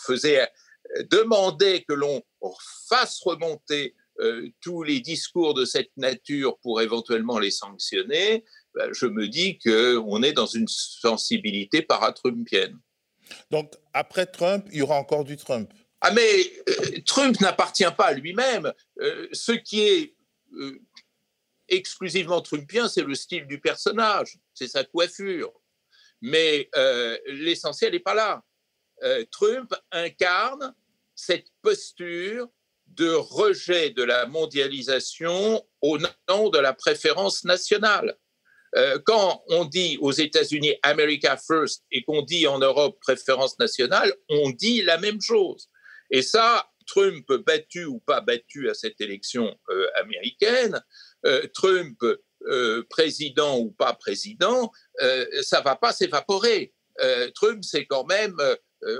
faisait 0.06 0.46
demander 1.10 1.86
que 1.88 1.94
l'on 1.94 2.22
fasse 2.90 3.22
remonter 3.22 3.96
euh, 4.20 4.50
tous 4.62 4.84
les 4.84 5.00
discours 5.00 5.54
de 5.54 5.66
cette 5.66 5.92
nature 5.98 6.58
pour 6.60 6.82
éventuellement 6.82 7.40
les 7.40 7.52
sanctionner, 7.52 8.46
ben, 8.74 8.92
je 8.94 9.06
me 9.06 9.28
dis 9.28 9.58
qu'on 9.58 10.24
est 10.24 10.34
dans 10.34 10.46
une 10.46 10.68
sensibilité 10.68 11.82
paratrumpienne. 11.82 12.80
Donc, 13.52 13.74
après 13.94 14.26
Trump, 14.26 14.66
il 14.72 14.80
y 14.80 14.82
aura 14.82 14.98
encore 14.98 15.24
du 15.24 15.36
Trump 15.36 15.72
ah 16.08 16.12
mais 16.12 16.52
euh, 16.70 17.02
Trump 17.04 17.40
n'appartient 17.42 17.92
pas 17.98 18.06
à 18.06 18.14
lui-même. 18.14 18.72
Euh, 19.00 19.28
ce 19.32 19.54
qui 19.54 19.82
est 19.82 20.16
euh, 20.54 20.80
exclusivement 21.68 22.42
trumpien, 22.42 22.88
c'est 22.88 23.02
le 23.02 23.16
style 23.16 23.48
du 23.48 23.60
personnage, 23.60 24.38
c'est 24.54 24.68
sa 24.68 24.84
coiffure. 24.84 25.52
Mais 26.22 26.70
l'essentiel 27.28 27.92
n'est 27.92 28.00
pas 28.00 28.14
là. 28.16 28.44
Trump 29.30 29.76
incarne 29.92 30.74
cette 31.14 31.48
posture 31.62 32.50
de 32.96 33.12
rejet 33.12 33.90
de 33.92 34.04
la 34.04 34.26
mondialisation 34.26 35.66
au 35.82 35.98
nom 36.30 36.50
de 36.50 36.60
la 36.60 36.74
préférence 36.74 37.44
nationale. 37.44 38.18
quand 39.06 39.42
on 39.48 39.64
dit 39.64 39.98
aux 40.02 40.12
États-Unis 40.12 40.76
America 40.84 41.38
First 41.38 41.86
et 41.92 42.04
qu'on 42.04 42.22
dit 42.22 42.46
en 42.46 42.60
Europe 42.60 42.98
préférence 43.00 43.58
nationale, 43.58 44.14
on 44.28 44.50
dit 44.50 44.82
la 44.82 44.98
même 44.98 45.22
chose. 45.22 45.70
Et 46.12 46.22
ça, 46.22 46.70
Trump 46.86 47.26
battu 47.46 47.86
ou 47.86 48.00
pas 48.00 48.22
battu 48.22 48.70
à 48.70 48.74
cette 48.74 49.00
élection 49.02 49.58
euh, 49.70 49.88
américaine, 49.96 50.82
euh, 51.26 51.46
Trump 51.54 51.98
euh, 52.48 52.84
président 52.90 53.60
ou 53.60 53.72
pas 53.72 53.94
président, 53.94 54.72
ça 55.42 55.62
va 55.62 55.76
pas 55.76 55.94
s'évaporer. 55.94 56.74
Trump, 57.34 57.64
c'est 57.64 57.86
quand 57.86 58.06
même, 58.06 58.38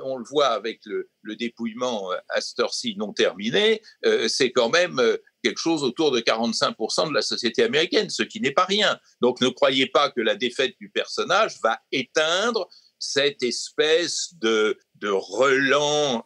on 0.04 0.18
le 0.18 0.24
voit 0.30 0.48
avec 0.48 0.82
le, 0.86 1.36
dépouillement 1.36 2.12
à 2.30 2.42
cette 2.42 2.60
non 2.98 3.14
terminé, 3.14 3.82
c'est 4.28 4.52
quand 4.52 4.70
même 4.70 5.02
quelque 5.44 5.60
chose 5.60 5.84
autour 5.84 6.12
de 6.12 6.20
45% 6.20 7.10
de 7.10 7.14
la 7.14 7.22
société 7.22 7.64
américaine, 7.64 8.10
ce 8.10 8.24
qui 8.24 8.42
n'est 8.42 8.52
pas 8.52 8.66
rien. 8.66 9.00
Donc 9.22 9.42
ne 9.42 9.50
croyez 9.50 9.88
pas 9.88 10.10
que 10.10 10.22
la 10.22 10.36
défaite 10.36 10.76
du 10.80 10.90
personnage 10.90 11.60
va 11.62 11.80
éteindre 11.92 12.68
cette 13.00 13.44
espèce 13.44 14.34
de, 14.40 14.80
de 14.96 15.10
relan 15.10 16.26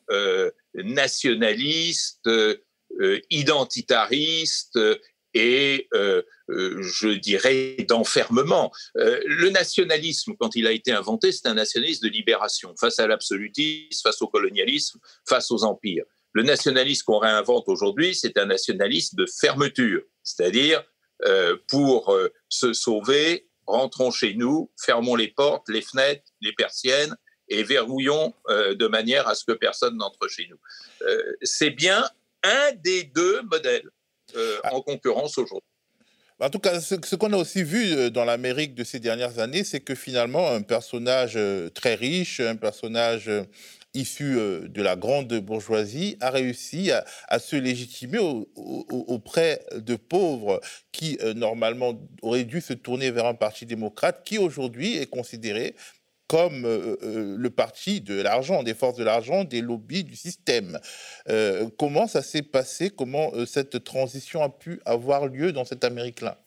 nationaliste, 0.76 2.30
euh, 3.00 3.20
identitariste 3.30 4.78
et, 5.34 5.88
euh, 5.94 6.00
euh, 6.00 6.22
je 6.50 7.10
dirais, 7.10 7.78
d'enfermement. 7.88 8.72
le 8.96 9.50
nationalisme, 9.50 10.34
quand 10.40 10.56
il 10.56 10.68
a 10.68 10.72
été 10.72 10.92
inventé, 10.92 11.32
c'est 11.32 11.48
un 11.48 11.54
nationalisme 11.54 12.08
de 12.08 12.12
libération 12.12 12.74
face 12.80 13.00
à 13.00 13.08
l'absolutisme, 13.08 14.02
face 14.02 14.22
au 14.22 14.28
colonialisme, 14.28 15.00
face 15.28 15.52
aux 15.52 15.64
empires. 15.64 16.06
Le 16.34 16.44
nationalisme 16.44 17.04
qu'on 17.06 17.20
réinvente 17.20 17.66
aujourd'hui, 17.68 18.16
c'est 18.16 18.38
un 18.38 18.46
nationalisme 18.46 19.16
de 19.18 19.26
fermeture, 19.26 20.02
c'est-à-dire 20.24 20.84
pour 21.68 22.16
se 22.48 22.74
sauver, 22.74 23.48
rentrons 23.68 24.12
chez 24.12 24.34
nous, 24.34 24.72
fermons 24.84 25.16
les 25.16 25.28
portes, 25.28 25.70
les 25.70 25.82
fenêtres, 25.82 26.24
les 26.42 26.54
persiennes, 26.54 27.16
et 27.50 27.64
verrouillons 27.64 28.34
euh, 28.50 28.76
de 28.76 28.88
manière 28.88 29.28
à 29.28 29.36
ce 29.36 29.44
que 29.44 29.52
personne 29.52 29.98
n'entre 29.98 30.28
chez 30.28 30.48
nous. 30.50 30.60
Euh, 31.08 31.34
c'est 31.42 31.72
bien 31.72 32.08
un 32.44 32.72
des 32.74 33.04
deux 33.04 33.42
modèles 33.44 33.90
euh, 34.36 34.60
ah. 34.64 34.76
en 34.76 34.82
concurrence 34.82 35.38
aujourd'hui. 35.38 35.69
En 36.42 36.50
tout 36.50 36.60
cas, 36.60 36.80
ce, 36.80 37.16
qu'on 37.16 37.34
a 37.34 37.38
aussi 37.38 37.64
vu 37.64 38.12
dans 38.12 38.24
l'Amérique 38.24 38.74
de 38.74 38.84
ces 38.86 39.00
dernières 39.00 39.40
années, 39.40 39.64
c'est 39.66 39.82
que 39.82 39.94
finalement, 39.94 40.50
un 40.50 40.62
personnage 40.62 41.38
très 41.74 41.96
riche, 41.96 42.40
un 42.40 42.56
personnage 42.56 43.30
issu 43.94 44.36
de 44.36 44.82
la 44.82 44.96
grande 44.96 45.34
bourgeoisie, 45.40 46.16
a 46.22 46.30
réussi 46.30 46.92
à, 47.28 47.40
se 47.40 47.56
légitimer 47.58 48.20
auprès 48.56 49.66
de 49.76 49.96
pauvres 49.96 50.62
qui, 50.94 51.18
normalement, 51.36 52.00
auraient 52.22 52.46
dû 52.46 52.62
se 52.62 52.74
tourner 52.74 53.12
vers 53.12 53.26
un 53.26 53.34
parti 53.34 53.66
démocrate 53.66 54.22
qui, 54.24 54.38
aujourd'hui, 54.38 54.96
est 54.98 55.08
considéré 55.08 55.76
comme 56.30 56.64
euh, 56.64 56.96
euh, 57.02 57.36
le 57.38 57.50
parti 57.50 58.02
de 58.02 58.22
l'argent, 58.22 58.62
des 58.62 58.76
forces 58.76 58.98
de 58.98 59.04
l'argent, 59.04 59.44
des 59.44 59.62
lobbies 59.62 60.04
du 60.04 60.16
système. 60.16 60.80
Euh, 61.28 61.68
comment 61.80 62.08
ça 62.08 62.22
s'est 62.22 62.44
passé? 62.44 62.92
Comment 62.92 63.32
cette 63.48 63.84
transition 63.84 64.44
a 64.44 64.50
pu 64.50 64.80
avoir 64.86 65.26
lieu 65.26 65.52
dans 65.52 65.66
cette 65.66 65.84
Amérique-là? 65.84 66.40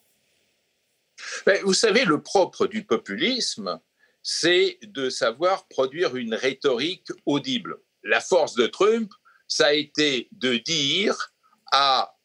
Ben, 1.44 1.60
Vous 1.64 1.74
savez, 1.74 2.04
le 2.04 2.22
propre 2.22 2.68
du 2.68 2.84
populisme, 2.84 3.80
c'est 4.22 4.78
de 4.82 5.10
savoir 5.10 5.66
produire 5.66 6.14
une 6.14 6.34
rhétorique 6.34 7.08
audible. 7.26 7.76
La 8.04 8.20
force 8.20 8.54
de 8.54 8.68
Trump, 8.68 9.10
ça 9.48 9.66
a 9.66 9.72
été 9.72 10.28
de 10.30 10.58
dire 10.58 11.34
à 11.72 12.16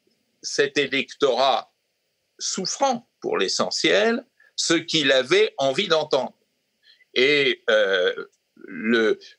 cet 0.43 0.77
électorat 0.77 1.73
souffrant 2.37 3.09
pour 3.19 3.39
l'essentiel 3.39 4.23
ce 4.55 4.75
qu'il 4.75 5.11
avait 5.11 5.55
envie 5.57 5.87
d'entendre. 5.87 6.36
Et 7.17 7.63
euh, 7.69 8.13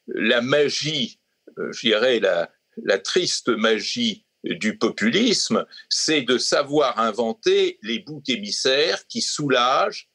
la 0.09 0.43
magie, 0.43 1.21
euh, 1.59 1.73
je 1.73 1.81
dirais 1.81 2.21
la, 2.21 2.51
triste 2.99 3.49
magie 3.49 4.27
du 4.45 4.77
populisme, 4.79 5.65
c'est 5.89 6.23
de 6.23 6.39
savoir 6.39 6.99
inventer 6.99 7.79
les 7.83 8.01
boucs 8.01 8.29
émissaires 8.29 9.07
qui 9.07 9.21
soulagent 9.21 10.11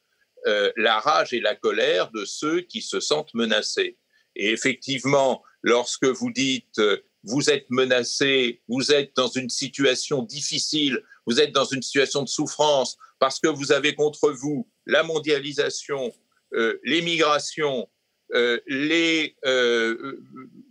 euh, 0.45 0.71
la 0.75 0.99
rage 0.99 1.31
et 1.31 1.39
la 1.39 1.55
colère 1.55 2.11
de 2.11 2.25
ceux 2.25 2.61
qui 2.61 2.81
se 2.81 2.99
sentent 2.99 3.33
menacés. 3.33 3.97
Et 4.35 4.51
effectivement, 4.51 5.41
lorsque 5.61 6.05
vous 6.05 6.31
dites 6.31 6.81
vous 7.23 7.49
êtes 7.49 7.69
menacé, 7.69 8.61
vous 8.67 8.91
êtes 8.91 9.15
dans 9.15 9.29
une 9.29 9.49
situation 9.49 10.23
difficile, 10.23 11.01
vous 11.25 11.39
êtes 11.39 11.53
dans 11.53 11.63
une 11.63 11.81
situation 11.81 12.23
de 12.23 12.29
souffrance 12.29 12.97
parce 13.19 13.39
que 13.39 13.47
vous 13.47 13.71
avez 13.71 13.95
contre 13.95 14.31
vous 14.31 14.69
la 14.85 15.03
mondialisation, 15.03 16.13
les 16.83 17.01
migrations, 17.01 17.89
euh, 18.33 18.59
les 18.67 19.35
euh, 19.45 20.19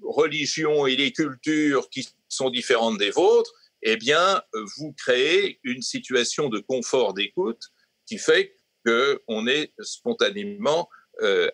religions 0.03 0.87
et 0.87 0.97
les 0.97 1.13
cultures 1.13 1.89
qui 1.91 2.09
sont 2.29 2.51
différentes 2.51 2.99
des 2.99 3.11
vôtres, 3.11 3.53
eh 3.83 3.97
bien, 3.97 4.43
vous 4.77 4.93
créez 4.93 5.61
une 5.65 5.83
situation 5.83 6.49
de 6.49 6.61
confort 6.61 7.15
d'écoute 7.15 7.63
qui 8.07 8.19
fait 8.19 8.57
qu'on 8.87 9.47
est 9.47 9.73
spontanément 9.81 10.89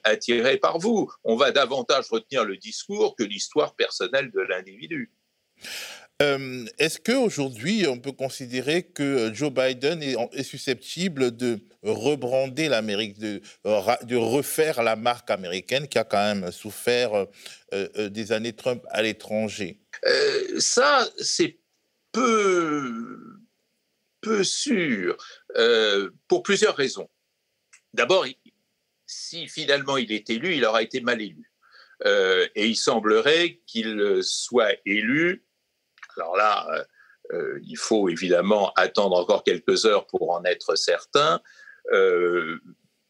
attiré 0.05 0.57
par 0.57 0.79
vous. 0.79 1.11
On 1.25 1.37
va 1.37 1.51
davantage 1.53 2.09
retenir 2.11 2.45
le 2.45 2.57
discours 2.57 3.17
que 3.17 3.25
l'histoire 3.25 3.75
personnelle 3.77 4.31
de 4.31 4.41
l'individu. 4.41 5.12
Euh, 6.20 6.64
est-ce 6.78 6.98
qu'aujourd'hui, 6.98 7.87
on 7.87 8.00
peut 8.00 8.12
considérer 8.12 8.83
que 8.83 9.33
Joe 9.33 9.52
Biden 9.52 10.02
est, 10.02 10.42
susceptible 10.42 11.37
de 11.37 11.61
rebrander 11.83 12.68
l'Amérique, 12.68 13.18
de, 13.20 13.40
de, 13.64 14.16
refaire 14.16 14.83
la 14.83 14.96
marque 14.96 15.31
américaine 15.31 15.87
qui 15.87 15.96
a 15.96 16.02
quand 16.02 16.35
même 16.35 16.50
souffert 16.50 17.14
euh, 17.14 17.26
euh, 17.72 18.09
des 18.09 18.33
années 18.33 18.52
Trump 18.52 18.85
à 18.90 19.02
l'étranger? 19.02 19.78
Ça, 20.59 21.09
c'est 21.18 21.59
peu 22.11 23.38
sûr, 24.42 25.16
pour 26.26 26.42
plusieurs 26.42 26.74
raisons. 26.74 27.09
D'abord, 27.94 28.26
si 29.07 29.46
finalement 29.46 29.96
il 29.96 30.11
est 30.11 30.28
élu, 30.31 30.57
il 30.57 30.64
aura 30.64 30.83
été 30.83 31.00
mal 31.00 31.22
élu. 31.22 31.48
et 32.04 32.66
il 32.66 32.76
semblerait 32.76 33.61
qu'il 33.66 34.20
soit 34.22 34.74
élu 34.85 35.44
alors 36.18 36.37
là, 36.37 36.66
euh, 36.72 36.85
euh, 37.33 37.61
il 37.66 37.76
faut 37.76 38.09
évidemment 38.09 38.72
attendre 38.74 39.16
encore 39.16 39.44
quelques 39.44 39.85
heures 39.87 40.07
pour 40.07 40.31
en 40.31 40.44
être 40.44 40.76
certain, 40.76 41.40
euh, 41.92 42.59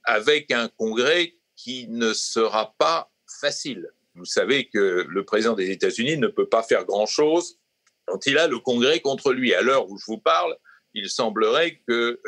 avec 0.04 0.50
un 0.50 0.68
congrès 0.68 1.34
qui 1.56 1.88
ne 1.88 2.12
sera 2.12 2.74
pas 2.78 3.10
facile. 3.40 3.88
Vous 4.14 4.24
savez 4.24 4.68
que 4.68 5.06
le 5.08 5.24
président 5.24 5.54
des 5.54 5.70
États-Unis 5.70 6.16
ne 6.16 6.28
peut 6.28 6.48
pas 6.48 6.62
faire 6.62 6.84
grand-chose 6.84 7.58
quand 8.06 8.26
il 8.26 8.38
a 8.38 8.48
le 8.48 8.58
congrès 8.58 9.00
contre 9.00 9.32
lui. 9.32 9.54
À 9.54 9.62
l'heure 9.62 9.88
où 9.88 9.98
je 9.98 10.04
vous 10.06 10.18
parle, 10.18 10.56
il 10.94 11.08
semblerait 11.08 11.80
que 11.86 12.20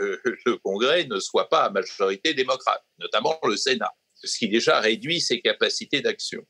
le 0.45 0.57
congrès 0.59 1.05
ne 1.05 1.19
soit 1.19 1.49
pas 1.49 1.65
à 1.65 1.71
majorité 1.71 2.35
démocrate, 2.35 2.85
notamment 2.99 3.39
le 3.45 3.57
Sénat, 3.57 3.93
ce 4.15 4.39
qui 4.39 4.49
déjà 4.49 4.79
réduit 4.79 5.21
ses 5.21 5.41
capacités 5.41 6.01
d'action. 6.01 6.47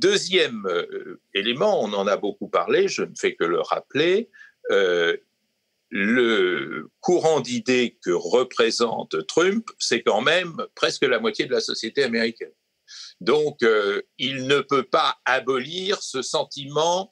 Deuxième 0.00 0.64
euh, 0.64 1.20
élément, 1.34 1.84
on 1.84 1.92
en 1.92 2.06
a 2.06 2.16
beaucoup 2.16 2.48
parlé, 2.48 2.88
je 2.88 3.02
ne 3.02 3.14
fais 3.14 3.34
que 3.34 3.44
le 3.44 3.60
rappeler, 3.60 4.30
euh, 4.70 5.14
le 5.90 6.88
courant 7.00 7.40
d'idées 7.40 7.98
que 8.02 8.10
représente 8.10 9.26
Trump, 9.26 9.68
c'est 9.78 10.02
quand 10.02 10.22
même 10.22 10.56
presque 10.74 11.02
la 11.02 11.20
moitié 11.20 11.44
de 11.44 11.52
la 11.52 11.60
société 11.60 12.02
américaine. 12.02 12.54
Donc, 13.20 13.62
euh, 13.62 14.00
il 14.16 14.46
ne 14.46 14.60
peut 14.60 14.84
pas 14.84 15.18
abolir 15.26 16.02
ce 16.02 16.22
sentiment 16.22 17.10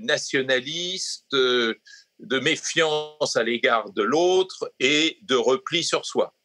nationaliste, 0.00 1.32
de 1.32 2.38
méfiance 2.38 3.34
à 3.34 3.42
l'égard 3.42 3.90
de 3.90 4.04
l'autre 4.04 4.72
et 4.78 5.18
de 5.22 5.34
repli 5.34 5.82
sur 5.82 6.06
soi. 6.06 6.36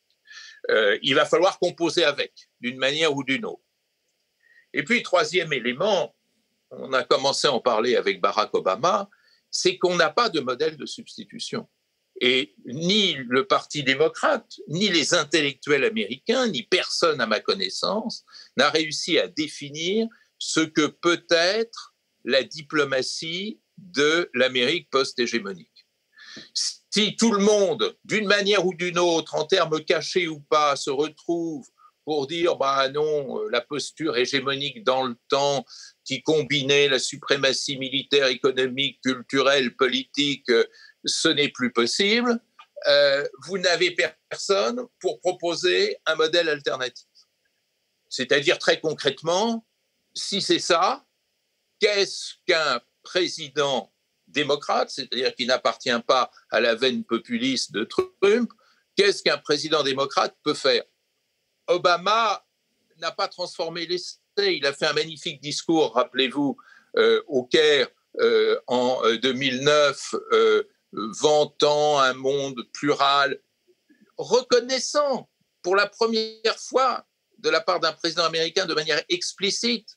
il 1.04 1.14
va 1.14 1.26
falloir 1.26 1.60
composer 1.60 2.04
avec, 2.04 2.34
d'une 2.60 2.80
manière 2.80 3.16
ou 3.16 3.24
d'une 3.24 3.46
autre. 3.46 3.69
Et 4.74 4.84
puis, 4.84 5.04
troisième 5.04 5.54
élément, 5.54 6.16
on 6.72 6.94
a 6.94 7.04
commencé 7.04 7.48
à 7.48 7.54
en 7.54 7.60
parler 7.60 7.96
avec 7.96 8.22
Barack 8.22 8.54
Obama, 8.54 9.10
c'est 9.52 9.78
qu'on 9.78 9.96
n'a 9.96 10.10
pas 10.10 10.30
de 10.30 10.40
modèle 10.40 10.78
de 10.78 10.86
substitution. 10.86 11.68
Et 12.22 12.54
ni 12.66 13.14
le 13.14 13.48
Parti 13.48 13.84
démocrate, 13.84 14.60
ni 14.68 14.90
les 14.90 15.14
intellectuels 15.14 15.86
américains, 15.86 16.48
ni 16.48 16.64
personne 16.64 17.22
à 17.22 17.26
ma 17.26 17.40
connaissance 17.40 18.26
n'a 18.58 18.70
réussi 18.70 19.18
à 19.18 19.28
définir 19.28 20.08
ce 20.38 20.60
que 20.60 20.88
peut 20.88 21.26
être 21.30 21.96
la 22.26 22.44
diplomatie 22.44 23.62
de 23.78 24.30
l'Amérique 24.34 24.90
post-hégémonique. 24.90 25.88
Si 26.90 27.16
tout 27.16 27.32
le 27.32 27.44
monde, 27.44 27.98
d'une 28.04 28.28
manière 28.28 28.66
ou 28.66 28.74
d'une 28.74 29.00
autre, 29.00 29.36
en 29.36 29.46
termes 29.46 29.84
cachés 29.84 30.28
ou 30.28 30.42
pas, 30.42 30.76
se 30.76 30.90
retrouve 30.90 31.68
pour 32.10 32.26
dire 32.26 32.56
bah 32.56 32.90
non, 32.90 33.38
euh, 33.38 33.50
la 33.52 33.62
posture 33.62 34.18
hégémonique 34.18 34.84
dans 34.84 35.04
le 35.04 35.16
temps 35.28 35.64
qui 36.04 36.24
combinait 36.24 36.88
la 36.88 36.98
suprématie 36.98 37.78
militaire, 37.78 38.26
économique, 38.26 39.00
culturelle, 39.06 39.76
politique, 39.76 40.50
euh, 40.50 40.66
ce 41.06 41.28
n'est 41.28 41.50
plus 41.50 41.72
possible. 41.72 42.40
Euh, 42.88 43.28
vous 43.46 43.60
n'avez 43.60 43.96
personne 44.28 44.88
pour 45.00 45.20
proposer 45.20 45.98
un 46.08 46.16
modèle 46.16 46.50
alternatif. 46.50 47.06
C'est-à-dire 48.10 48.58
très 48.58 48.80
concrètement, 48.80 49.64
si 50.16 50.42
c'est 50.42 50.58
ça, 50.58 51.06
qu'est-ce 51.80 52.38
qu'un 52.48 52.82
président 53.04 53.94
démocrate, 54.28 54.90
c'est-à-dire 54.90 55.36
qui 55.36 55.46
n'appartient 55.46 56.02
pas 56.08 56.32
à 56.50 56.60
la 56.60 56.74
veine 56.74 57.04
populiste 57.04 57.72
de 57.72 57.84
Trump, 57.84 58.52
qu'est-ce 58.96 59.22
qu'un 59.22 59.38
président 59.38 59.84
démocrate 59.84 60.36
peut 60.42 60.56
faire? 60.56 60.82
Obama 61.70 62.44
n'a 62.98 63.12
pas 63.12 63.28
transformé 63.28 63.86
l'essai. 63.86 64.18
Il 64.38 64.66
a 64.66 64.74
fait 64.74 64.88
un 64.88 64.94
magnifique 64.94 65.42
discours, 65.42 65.94
rappelez-vous, 65.94 66.58
euh, 66.98 67.22
au 67.28 67.46
Caire 67.46 67.88
euh, 68.20 68.60
en 68.68 69.02
2009, 69.22 70.16
euh, 70.34 70.64
vantant 70.92 72.00
un 72.00 72.14
monde 72.14 72.68
plural, 72.74 73.40
reconnaissant 74.18 75.30
pour 75.62 75.76
la 75.76 75.88
première 75.88 76.58
fois 76.58 77.06
de 77.38 77.50
la 77.50 77.62
part 77.62 77.80
d'un 77.80 77.94
président 77.94 78.24
américain 78.24 78.66
de 78.66 78.74
manière 78.74 79.02
explicite 79.08 79.88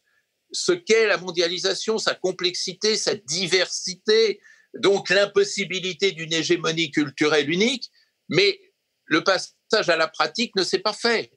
ce 0.52 0.72
qu'est 0.72 1.06
la 1.06 1.16
mondialisation, 1.16 1.98
sa 1.98 2.14
complexité, 2.14 2.96
sa 2.96 3.14
diversité, 3.14 4.40
donc 4.74 5.08
l'impossibilité 5.08 6.12
d'une 6.12 6.32
hégémonie 6.32 6.90
culturelle 6.90 7.50
unique, 7.50 7.90
mais 8.28 8.61
le 9.06 9.24
passage 9.24 9.88
à 9.88 9.96
la 9.96 10.08
pratique 10.08 10.54
ne 10.56 10.62
s'est 10.62 10.78
pas 10.78 10.92
fait 10.92 11.32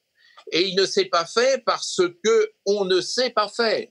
et 0.51 0.67
il 0.67 0.75
ne 0.75 0.85
s'est 0.85 1.05
pas 1.05 1.25
fait 1.25 1.63
parce 1.65 2.01
que 2.23 2.51
on 2.65 2.85
ne 2.85 3.01
sait 3.01 3.29
pas 3.29 3.49
faire. 3.49 3.87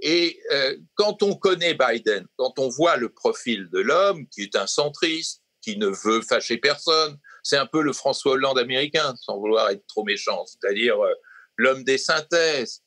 Et 0.00 0.40
euh, 0.50 0.76
quand 0.94 1.22
on 1.22 1.34
connaît 1.34 1.74
Biden, 1.74 2.26
quand 2.36 2.58
on 2.58 2.68
voit 2.68 2.96
le 2.96 3.08
profil 3.08 3.68
de 3.70 3.78
l'homme, 3.78 4.26
qui 4.28 4.42
est 4.42 4.56
un 4.56 4.66
centriste, 4.66 5.42
qui 5.60 5.76
ne 5.76 5.86
veut 5.86 6.22
fâcher 6.22 6.58
personne, 6.58 7.16
c'est 7.44 7.56
un 7.56 7.66
peu 7.66 7.82
le 7.82 7.92
François 7.92 8.32
Hollande 8.32 8.58
américain, 8.58 9.14
sans 9.20 9.38
vouloir 9.38 9.70
être 9.70 9.86
trop 9.86 10.02
méchant, 10.02 10.44
c'est-à-dire 10.44 11.00
euh, 11.00 11.14
l'homme 11.56 11.84
des 11.84 11.98
synthèses. 11.98 12.82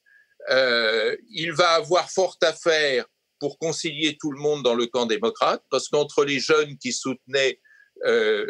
Euh, 0.49 1.15
il 1.29 1.53
va 1.53 1.69
avoir 1.69 2.11
fort 2.11 2.37
à 2.41 2.51
faire 2.51 3.05
pour 3.39 3.57
concilier 3.59 4.17
tout 4.19 4.31
le 4.31 4.39
monde 4.39 4.63
dans 4.63 4.75
le 4.75 4.85
camp 4.87 5.05
démocrate, 5.05 5.63
parce 5.69 5.87
qu'entre 5.87 6.25
les 6.25 6.39
jeunes 6.39 6.77
qui 6.77 6.91
soutenaient 6.91 7.59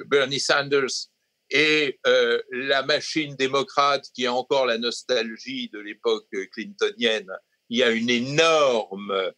Bernie 0.08 0.40
Sanders 0.40 1.08
et 1.50 2.00
euh, 2.08 2.42
la 2.52 2.84
machine 2.84 3.36
démocrate 3.36 4.06
qui 4.14 4.26
a 4.26 4.34
encore 4.34 4.66
la 4.66 4.78
nostalgie 4.78 5.70
de 5.70 5.80
l'époque 5.80 6.28
clintonienne 6.52 7.32
il 7.70 7.80
y 7.80 7.84
a 7.84 7.90
une 7.90 8.10
énorme 8.10 9.32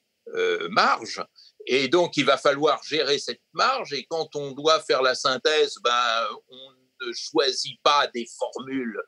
marge. 0.70 1.24
Et 1.66 1.88
donc, 1.88 2.18
il 2.18 2.26
va 2.26 2.38
falloir 2.38 2.84
gérer 2.84 3.18
cette 3.18 3.42
marge. 3.54 3.94
Et 3.94 4.06
quand 4.10 4.36
on 4.36 4.52
doit 4.52 4.82
faire 4.82 5.02
la 5.02 5.16
synthèse, 5.16 5.76
ben, 5.82 6.28
on 6.50 7.06
ne 7.06 7.14
choisit 7.14 7.80
pas 7.82 8.08
des 8.08 8.28
formules 8.38 9.02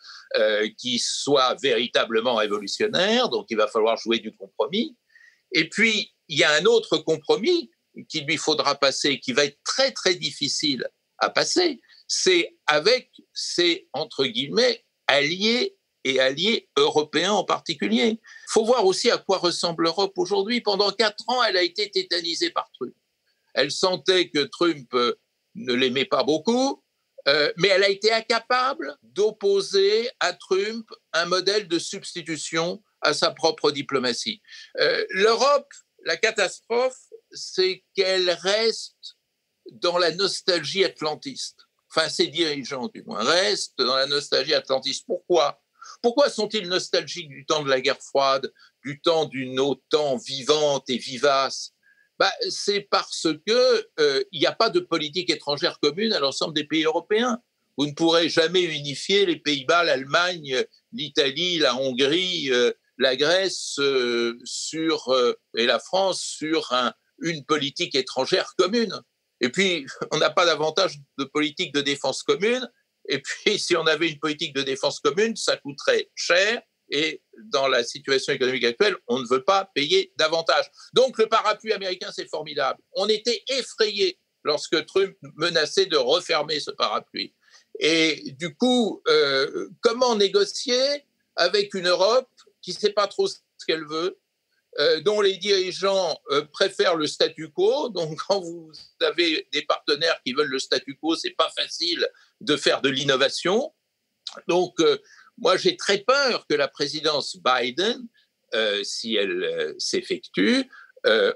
qui 0.78 0.98
soient 1.00 1.58
véritablement 1.62 2.36
révolutionnaires. 2.36 3.28
Donc, 3.28 3.48
il 3.50 3.58
va 3.58 3.68
falloir 3.68 3.98
jouer 3.98 4.20
du 4.20 4.34
compromis. 4.34 4.96
Et 5.52 5.68
puis, 5.68 6.14
il 6.30 6.38
y 6.38 6.44
a 6.44 6.54
un 6.54 6.66
autre 6.66 6.98
compromis 6.98 7.70
qu'il 8.08 8.26
lui 8.26 8.38
faudra 8.38 8.76
passer, 8.76 9.20
qui 9.20 9.34
va 9.34 9.46
être 9.46 9.60
très, 9.64 9.92
très 9.92 10.16
difficile 10.16 10.88
à 11.18 11.30
passer, 11.30 11.82
c'est 12.10 12.58
avec 12.66 13.12
ses, 13.34 13.88
entre 13.94 14.26
guillemets, 14.26 14.84
alliés 15.08 15.78
et 16.04 16.20
alliés 16.20 16.68
européens 16.76 17.34
en 17.34 17.44
particulier. 17.44 18.20
Il 18.20 18.52
faut 18.52 18.66
voir 18.66 18.86
aussi 18.86 19.12
à 19.12 19.18
quoi 19.18 19.38
ressemble 19.38 19.84
l'Europe 19.84 20.18
aujourd'hui. 20.18 20.60
Pendant 20.60 20.92
quatre 20.92 21.24
ans, 21.28 21.44
elle 21.44 21.56
a 21.56 21.62
été 21.62 21.90
tétanisée 21.90 22.50
par 22.50 22.70
Trump. 22.74 22.96
Elle 23.54 23.72
sentait 23.72 24.30
que 24.30 24.40
Trump 24.40 24.92
euh, 24.96 25.16
ne 25.56 25.74
l'aimait 25.74 26.06
pas 26.06 26.24
beaucoup, 26.24 26.84
euh, 27.28 27.54
mais 27.58 27.68
elle 27.68 27.84
a 27.84 27.90
été 27.90 28.12
incapable 28.12 28.98
d'opposer 29.04 30.10
à 30.20 30.34
Trump 30.34 30.90
un 31.14 31.26
modèle 31.26 31.68
de 31.68 31.78
substitution 31.78 32.82
à 33.02 33.14
sa 33.14 33.32
propre 33.32 33.72
diplomatie. 33.72 34.42
Euh, 34.80 35.06
L'Europe, 35.12 35.72
la 36.06 36.18
catastrophe, 36.18 36.98
c'est 37.32 37.84
qu'elle 37.94 38.32
reste 38.32 39.18
dans 39.72 40.00
la 40.00 40.12
nostalgie 40.12 40.84
atlantiste. 40.84 41.69
Enfin, 41.94 42.10
ses 42.10 42.28
dirigeants, 42.28 42.88
du 42.94 43.04
moins, 43.04 43.24
restent 43.24 43.80
dans 43.80 43.96
la 43.96 44.06
nostalgie 44.06 44.54
atlantiste. 44.54 45.06
Pourquoi? 45.08 45.62
Pourquoi 46.02 46.30
sont-ils 46.30 46.68
nostalgiques 46.68 47.30
du 47.30 47.46
temps 47.46 47.64
de 47.64 47.70
la 47.70 47.82
guerre 47.82 48.02
froide, 48.02 48.52
du 48.86 49.02
temps 49.02 49.26
d'une 49.26 49.60
OTAN 49.60 50.18
vivante 50.18 50.90
et 50.90 50.98
vivace? 50.98 51.74
Bah, 52.18 52.32
C'est 52.50 52.82
parce 52.82 53.28
qu'il 53.48 53.84
euh, 54.00 54.24
n'y 54.34 54.46
a 54.46 54.52
pas 54.52 54.70
de 54.70 54.80
politique 54.80 55.30
étrangère 55.30 55.80
commune 55.80 56.14
à 56.14 56.20
l'ensemble 56.20 56.54
des 56.54 56.66
pays 56.66 56.84
européens. 56.84 57.42
Vous 57.78 57.86
ne 57.86 57.94
pourrez 57.94 58.28
jamais 58.28 58.64
unifier 58.64 59.26
les 59.26 59.38
Pays-Bas, 59.38 59.86
l'Allemagne, 59.86 60.64
l'Italie, 60.92 61.60
la 61.60 61.76
Hongrie, 61.76 62.50
euh, 62.52 62.74
la 62.98 63.16
Grèce 63.16 63.78
euh, 63.80 64.38
et 65.56 65.66
la 65.66 65.80
France 65.80 66.22
sur 66.22 66.74
un, 66.74 66.94
une 67.22 67.46
politique 67.46 67.96
étrangère 67.96 68.54
commune. 68.58 69.02
Et 69.42 69.50
puis, 69.50 69.86
on 70.12 70.18
n'a 70.18 70.30
pas 70.30 70.46
davantage 70.46 71.00
de 71.18 71.24
politique 71.26 71.74
de 71.74 71.82
défense 71.82 72.24
commune. 72.24 72.70
Et 73.08 73.22
puis, 73.22 73.60
si 73.60 73.76
on 73.76 73.86
avait 73.86 74.10
une 74.10 74.20
politique 74.20 74.56
de 74.56 74.62
défense 74.62 75.00
commune, 75.00 75.36
ça 75.36 75.58
coûterait 75.58 76.10
cher. 76.16 76.62
Et 76.92 77.22
dans 77.52 77.68
la 77.68 77.84
situation 77.84 78.34
économique 78.34 78.64
actuelle, 78.64 78.98
on 79.08 79.20
ne 79.20 79.28
veut 79.28 79.44
pas 79.44 79.70
payer 79.76 80.12
davantage. 80.18 80.66
Donc, 80.94 81.20
le 81.20 81.28
parapluie 81.28 81.74
américain, 81.74 82.10
c'est 82.12 82.28
formidable. 82.28 82.80
On 82.94 83.08
était 83.08 83.44
effrayés 83.48 84.20
lorsque 84.44 84.86
Trump 84.88 85.16
menaçait 85.36 85.86
de 85.86 85.98
refermer 85.98 86.60
ce 86.60 86.72
parapluie. 86.72 87.36
Et 87.80 88.34
du 88.40 88.56
coup, 88.56 89.02
euh, 89.08 89.70
comment 89.82 90.16
négocier 90.16 91.06
avec 91.36 91.74
une 91.76 91.88
Europe 91.88 92.30
qui 92.62 92.72
ne 92.72 92.78
sait 92.78 92.92
pas 92.92 93.08
trop 93.08 93.28
ce 93.28 93.38
qu'elle 93.68 93.86
veut, 93.86 94.20
euh, 94.80 95.02
dont 95.02 95.20
les 95.20 95.36
dirigeants 95.36 96.18
euh, 96.32 96.46
préfèrent 96.46 96.96
le 96.96 97.06
statu 97.06 97.50
quo. 97.50 97.90
Donc, 97.90 98.18
quand 98.28 98.40
vous 98.40 98.72
avez 99.02 99.48
des 99.52 99.64
partenaires 99.64 100.20
qui 100.26 100.34
veulent 100.34 100.48
le 100.48 100.60
statu 100.60 100.96
quo, 100.96 101.16
c'est 101.16 101.32
pas 101.32 101.52
facile 101.58 102.08
de 102.40 102.56
faire 102.56 102.82
de 102.82 102.90
l'innovation. 102.90 103.74
Donc, 104.48 104.80
euh, 104.80 104.98
moi, 105.38 105.58
j'ai 105.58 105.76
très 105.76 105.98
peur 106.00 106.46
que 106.48 106.56
la 106.56 106.68
présidence 106.68 107.38
Biden, 107.38 108.08
si 108.84 109.16
elle 109.16 109.76
s'effectue, 109.78 110.70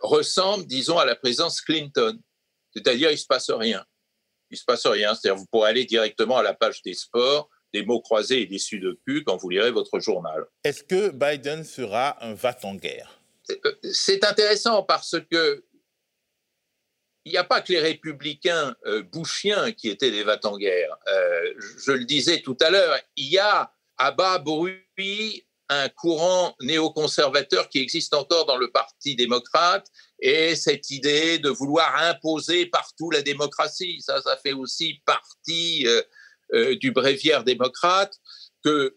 ressemble, 0.01 0.65
disons, 0.65 0.97
à 0.97 1.05
la 1.05 1.15
présidence 1.15 1.61
Clinton. 1.61 2.19
C'est-à-dire, 2.75 3.11
il 3.11 3.17
se 3.17 3.27
passe 3.27 3.49
rien. 3.49 3.85
Il 4.49 4.57
se 4.57 4.65
passe 4.65 4.85
rien. 4.85 5.15
C'est-à-dire, 5.15 5.39
vous 5.39 5.45
pourrez 5.45 5.69
aller 5.69 5.85
directement 5.85 6.37
à 6.37 6.43
la 6.43 6.53
page 6.53 6.81
des 6.81 6.95
sports 6.95 7.49
des 7.73 7.83
mots 7.83 8.01
croisés 8.01 8.41
et 8.41 8.45
des 8.45 8.59
cul 9.05 9.23
quand 9.25 9.37
vous 9.37 9.49
lirez 9.49 9.71
votre 9.71 9.99
journal. 9.99 10.45
Est-ce 10.63 10.83
que 10.83 11.09
Biden 11.09 11.63
sera 11.63 12.23
un 12.23 12.33
va 12.33 12.55
en 12.63 12.75
guerre 12.75 13.09
euh, 13.09 13.22
c'est 13.91 14.23
intéressant 14.23 14.83
parce 14.83 15.15
que 15.31 15.63
il 17.25 17.31
n'y 17.31 17.37
a 17.37 17.43
pas 17.43 17.61
que 17.61 17.71
les 17.71 17.79
républicains 17.79 18.75
euh, 18.85 19.01
bouchiens 19.01 19.71
qui 19.71 19.87
étaient 19.87 20.11
des 20.11 20.23
vats 20.23 20.39
en 20.43 20.57
guerre. 20.57 20.93
Euh, 21.07 21.53
je 21.77 21.93
le 21.93 22.03
disais 22.03 22.41
tout 22.41 22.57
à 22.59 22.69
l'heure, 22.69 22.99
il 23.15 23.29
y 23.29 23.39
a 23.39 23.73
à 23.97 24.11
bas 24.11 24.39
bruit 24.39 25.47
un 25.69 25.87
courant 25.87 26.53
néoconservateur 26.59 27.69
qui 27.69 27.79
existe 27.79 28.13
encore 28.13 28.45
dans 28.45 28.57
le 28.57 28.71
Parti 28.71 29.15
démocrate 29.15 29.87
et 30.19 30.57
cette 30.57 30.89
idée 30.89 31.39
de 31.39 31.49
vouloir 31.49 31.95
imposer 31.95 32.65
partout 32.65 33.09
la 33.09 33.21
démocratie, 33.21 34.01
ça, 34.01 34.21
ça 34.21 34.35
fait 34.35 34.51
aussi 34.51 35.01
partie 35.05 35.87
du 36.53 36.91
bréviaire 36.91 37.45
démocrate 37.45 38.19
que 38.63 38.93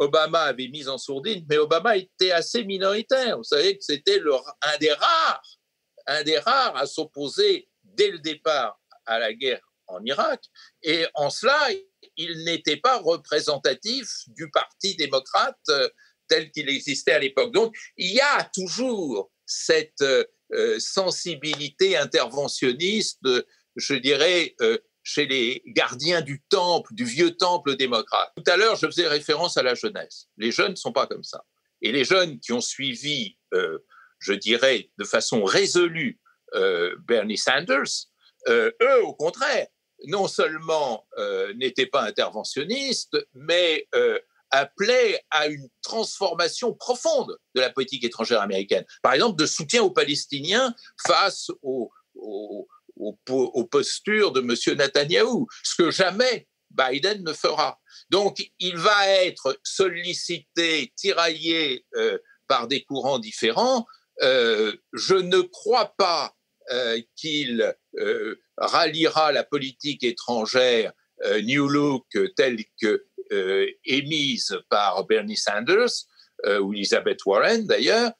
Obama 0.00 0.40
avait 0.40 0.68
mis 0.68 0.88
en 0.88 0.98
sourdine, 0.98 1.44
mais 1.48 1.58
Obama 1.58 1.96
était 1.96 2.32
assez 2.32 2.64
minoritaire. 2.64 3.36
Vous 3.36 3.44
savez 3.44 3.76
que 3.76 3.84
c'était 3.84 4.20
un 4.62 4.78
des 4.78 4.92
rares, 4.92 5.58
un 6.06 6.22
des 6.22 6.38
rares 6.38 6.76
à 6.76 6.86
s'opposer 6.86 7.68
dès 7.84 8.10
le 8.10 8.18
départ 8.18 8.80
à 9.04 9.18
la 9.18 9.32
guerre 9.34 9.60
en 9.88 10.02
Irak. 10.04 10.42
Et 10.82 11.06
en 11.14 11.28
cela, 11.28 11.68
il 12.16 12.44
n'était 12.44 12.78
pas 12.78 12.98
représentatif 12.98 14.08
du 14.28 14.50
Parti 14.50 14.96
démocrate 14.96 15.58
euh, 15.68 15.88
tel 16.28 16.50
qu'il 16.50 16.70
existait 16.70 17.12
à 17.12 17.18
l'époque. 17.18 17.52
Donc, 17.52 17.76
il 17.96 18.12
y 18.12 18.20
a 18.20 18.48
toujours 18.54 19.30
cette 19.44 20.00
euh, 20.00 20.78
sensibilité 20.78 21.96
interventionniste, 21.96 23.28
je 23.76 23.94
dirais, 23.94 24.54
euh, 24.62 24.78
chez 25.10 25.26
les 25.26 25.60
gardiens 25.66 26.20
du 26.20 26.40
temple, 26.48 26.94
du 26.94 27.04
vieux 27.04 27.36
temple 27.36 27.74
démocrate. 27.74 28.30
Tout 28.36 28.44
à 28.46 28.56
l'heure, 28.56 28.76
je 28.76 28.86
faisais 28.86 29.08
référence 29.08 29.56
à 29.56 29.64
la 29.64 29.74
jeunesse. 29.74 30.28
Les 30.36 30.52
jeunes 30.52 30.70
ne 30.70 30.76
sont 30.76 30.92
pas 30.92 31.08
comme 31.08 31.24
ça. 31.24 31.44
Et 31.82 31.90
les 31.90 32.04
jeunes 32.04 32.38
qui 32.38 32.52
ont 32.52 32.60
suivi, 32.60 33.36
euh, 33.52 33.80
je 34.20 34.32
dirais, 34.32 34.88
de 34.98 35.04
façon 35.04 35.42
résolue 35.42 36.20
euh, 36.54 36.94
Bernie 37.08 37.38
Sanders, 37.38 38.06
euh, 38.46 38.70
eux, 38.80 39.02
au 39.02 39.14
contraire, 39.14 39.66
non 40.06 40.28
seulement 40.28 41.06
n'étaient 41.56 41.86
pas 41.86 42.04
interventionnistes, 42.04 43.18
mais 43.34 43.86
appelaient 44.50 45.20
à 45.30 45.48
une 45.48 45.68
transformation 45.82 46.72
profonde 46.72 47.36
de 47.54 47.60
la 47.60 47.68
politique 47.68 48.04
étrangère 48.04 48.40
américaine. 48.40 48.86
Par 49.02 49.12
exemple, 49.12 49.38
de 49.38 49.44
soutien 49.44 49.82
aux 49.82 49.90
Palestiniens 49.90 50.74
face 51.04 51.50
aux 51.60 51.90
aux, 52.14 52.68
postures 53.70 54.32
de 54.32 54.40
M. 54.40 54.76
Netanyahou, 54.76 55.46
ce 55.62 55.82
que 55.82 55.90
jamais 55.90 56.48
Biden 56.70 57.22
ne 57.24 57.32
fera. 57.32 57.78
Donc, 58.10 58.38
il 58.58 58.76
va 58.76 59.08
être 59.08 59.58
sollicité, 59.62 60.92
tiraillé 60.96 61.84
euh, 61.96 62.18
par 62.46 62.68
des 62.68 62.82
courants 62.84 63.18
différents. 63.18 63.86
Euh, 64.22 64.74
je 64.92 65.14
ne 65.14 65.40
crois 65.40 65.94
pas 65.96 66.34
euh, 66.70 67.00
qu'il 67.16 67.74
ralliera 68.58 69.32
la 69.32 69.44
politique 69.44 70.04
étrangère 70.04 70.92
New 71.42 71.68
Look 71.68 72.06
telle 72.36 72.58
que 72.80 73.04
émise 73.84 74.58
par 74.70 75.04
Bernie 75.06 75.36
Sanders 75.36 76.06
ou 76.60 76.72
Elizabeth 76.72 77.24
Warren 77.26 77.66
d'ailleurs, 77.66 78.12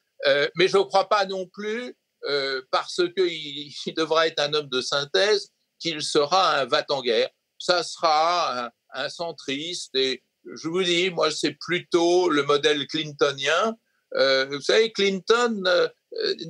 mais 0.56 0.68
je 0.68 0.76
ne 0.76 0.82
crois 0.82 1.08
pas 1.08 1.24
non 1.24 1.46
plus 1.46 1.94
euh, 2.28 2.62
parce 2.70 3.00
qu'il 3.16 3.72
il 3.86 3.94
devra 3.94 4.26
être 4.26 4.40
un 4.40 4.52
homme 4.54 4.68
de 4.68 4.80
synthèse, 4.80 5.50
qu'il 5.78 6.02
sera 6.02 6.58
un 6.58 6.66
va-t-en-guerre. 6.66 7.30
Ça 7.58 7.82
sera 7.82 8.70
un, 8.94 9.08
centriste. 9.08 9.94
Et 9.94 10.22
je 10.44 10.68
vous 10.68 10.82
dis, 10.82 11.10
moi, 11.10 11.30
c'est 11.30 11.52
plutôt 11.52 12.28
le 12.28 12.42
modèle 12.42 12.86
clintonien. 12.86 13.76
Euh, 14.16 14.46
vous 14.46 14.60
savez, 14.60 14.92
Clinton 14.92 15.62
euh, 15.66 15.88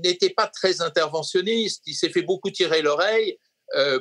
n'était 0.03 0.31
pas 0.31 0.47
très 0.47 0.81
interventionniste. 0.81 1.83
Il 1.87 1.95
s'est 1.95 2.11
fait 2.11 2.23
beaucoup 2.23 2.51
tirer 2.51 2.83
l'oreille 2.83 3.39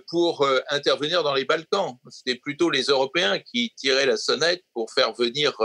pour 0.08 0.50
intervenir 0.72 1.22
dans 1.22 1.36
les 1.36 1.46
Balkans. 1.46 1.94
C'était 2.10 2.40
plutôt 2.40 2.72
les 2.72 2.86
Européens 2.86 3.38
qui 3.38 3.72
tiraient 3.78 4.08
la 4.08 4.18
sonnette 4.18 4.64
pour 4.74 4.92
faire 4.92 5.14
venir 5.14 5.56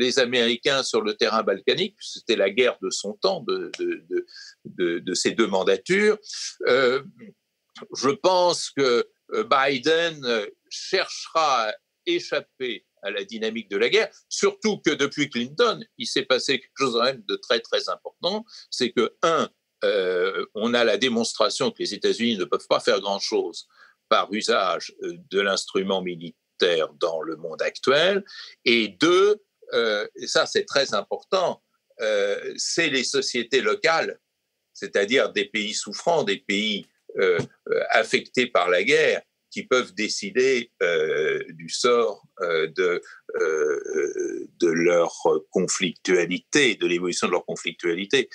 les 0.00 0.18
Américains 0.18 0.82
sur 0.82 1.02
le 1.02 1.14
terrain 1.14 1.42
balkanique, 1.42 1.96
c'était 2.00 2.36
la 2.36 2.50
guerre 2.50 2.78
de 2.82 2.90
son 2.90 3.12
temps, 3.12 3.44
de, 3.46 3.70
de, 4.64 5.14
ces 5.14 5.32
deux 5.32 5.46
mandatures. 5.46 6.18
Euh, 6.66 7.02
je 7.94 8.08
pense 8.08 8.70
que 8.70 9.06
euh, 9.32 9.44
Biden 9.44 10.26
cherchera 10.70 11.68
à 11.68 11.74
échapper 12.06 12.86
à 13.02 13.10
la 13.10 13.24
dynamique 13.24 13.70
de 13.70 13.76
la 13.76 13.88
guerre, 13.88 14.10
surtout 14.28 14.78
que 14.78 14.90
depuis 14.90 15.28
Clinton, 15.28 15.84
il 15.98 16.06
s'est 16.06 16.24
passé 16.24 16.60
quelque 16.60 16.78
chose 16.78 17.00
de 17.28 17.36
très 17.36 17.60
très 17.60 17.88
important, 17.88 18.44
c'est 18.70 18.92
que, 18.92 19.14
un, 19.22 19.48
euh, 19.84 20.44
on 20.54 20.74
a 20.74 20.84
la 20.84 20.96
démonstration 20.96 21.70
que 21.70 21.78
les 21.78 21.94
États-Unis 21.94 22.36
ne 22.36 22.44
peuvent 22.44 22.66
pas 22.68 22.80
faire 22.80 23.00
grand-chose 23.00 23.68
par 24.08 24.32
usage 24.32 24.94
de 25.02 25.40
l'instrument 25.40 26.02
militaire 26.02 26.88
dans 26.94 27.22
le 27.22 27.36
monde 27.36 27.62
actuel, 27.62 28.24
et 28.64 28.88
deux, 28.88 29.40
euh, 29.74 30.06
et 30.16 30.26
ça 30.26 30.46
c'est 30.46 30.64
très 30.64 30.94
important, 30.94 31.62
euh, 32.00 32.54
c'est 32.56 32.88
les 32.88 33.04
sociétés 33.04 33.60
locales, 33.60 34.18
c'est-à-dire 34.72 35.32
des 35.32 35.44
pays 35.44 35.74
souffrants, 35.74 36.22
des 36.22 36.38
pays 36.38 36.86
euh, 37.18 37.38
affectés 37.90 38.46
par 38.46 38.68
la 38.70 38.82
guerre, 38.82 39.22
qui 39.50 39.64
peuvent 39.64 39.92
décider 39.94 40.70
du 41.48 41.68
sort 41.68 42.22
de, 42.40 43.02
leur 44.62 45.12
conflictualité, 45.50 46.76
de 46.76 46.86
l'évolution 46.86 47.26
de 47.26 47.32
leur 47.32 47.44
conflictualité. 47.44 48.30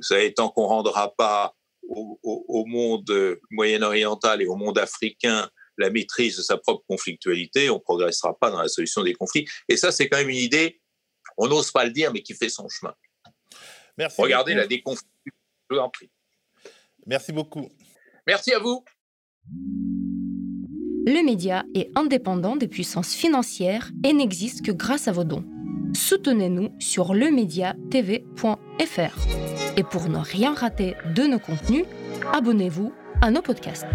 ça 0.00 0.22
étant 0.22 0.50
qu'on 0.50 0.62
ne 0.62 0.68
rendra 0.68 1.12
pas 1.16 1.56
au, 1.88 2.64
monde 2.68 3.40
moyen-oriental 3.50 4.42
et 4.42 4.46
au 4.46 4.54
monde 4.54 4.78
africain 4.78 5.50
la 5.78 5.90
maîtrise 5.90 6.36
de 6.36 6.42
sa 6.42 6.56
propre 6.56 6.84
conflictualité, 6.88 7.70
on 7.70 7.74
ne 7.74 7.80
progressera 7.80 8.36
pas 8.38 8.50
dans 8.50 8.60
la 8.60 8.68
solution 8.68 9.02
des 9.02 9.14
conflits. 9.14 9.48
Et 9.68 9.76
ça, 9.76 9.92
c'est 9.92 10.08
quand 10.08 10.18
même 10.18 10.30
une 10.30 10.36
idée, 10.36 10.80
on 11.36 11.48
n'ose 11.48 11.70
pas 11.70 11.84
le 11.84 11.90
dire, 11.90 12.12
mais 12.12 12.22
qui 12.22 12.34
fait 12.34 12.48
son 12.48 12.68
chemin. 12.68 12.94
Merci 13.96 14.20
Regardez 14.20 14.54
la 14.54 14.66
déconfiture, 14.66 15.08
je 15.70 15.76
vous 15.76 15.80
en 15.80 15.88
prie. 15.88 16.10
Merci 17.06 17.32
beaucoup. 17.32 17.68
Merci 18.26 18.52
à 18.52 18.58
vous. 18.58 18.84
Le 21.06 21.22
média 21.22 21.64
est 21.74 21.90
indépendant 21.96 22.56
des 22.56 22.68
puissances 22.68 23.14
financières 23.14 23.90
et 24.04 24.14
n'existe 24.14 24.64
que 24.64 24.72
grâce 24.72 25.06
à 25.06 25.12
vos 25.12 25.24
dons. 25.24 25.44
Soutenez-nous 25.94 26.70
sur 26.78 27.14
lemediatv.fr. 27.14 29.18
Et 29.76 29.82
pour 29.82 30.08
ne 30.08 30.18
rien 30.18 30.54
rater 30.54 30.94
de 31.14 31.24
nos 31.24 31.38
contenus, 31.38 31.84
abonnez-vous 32.32 32.92
à 33.20 33.30
nos 33.30 33.42
podcasts. 33.42 33.86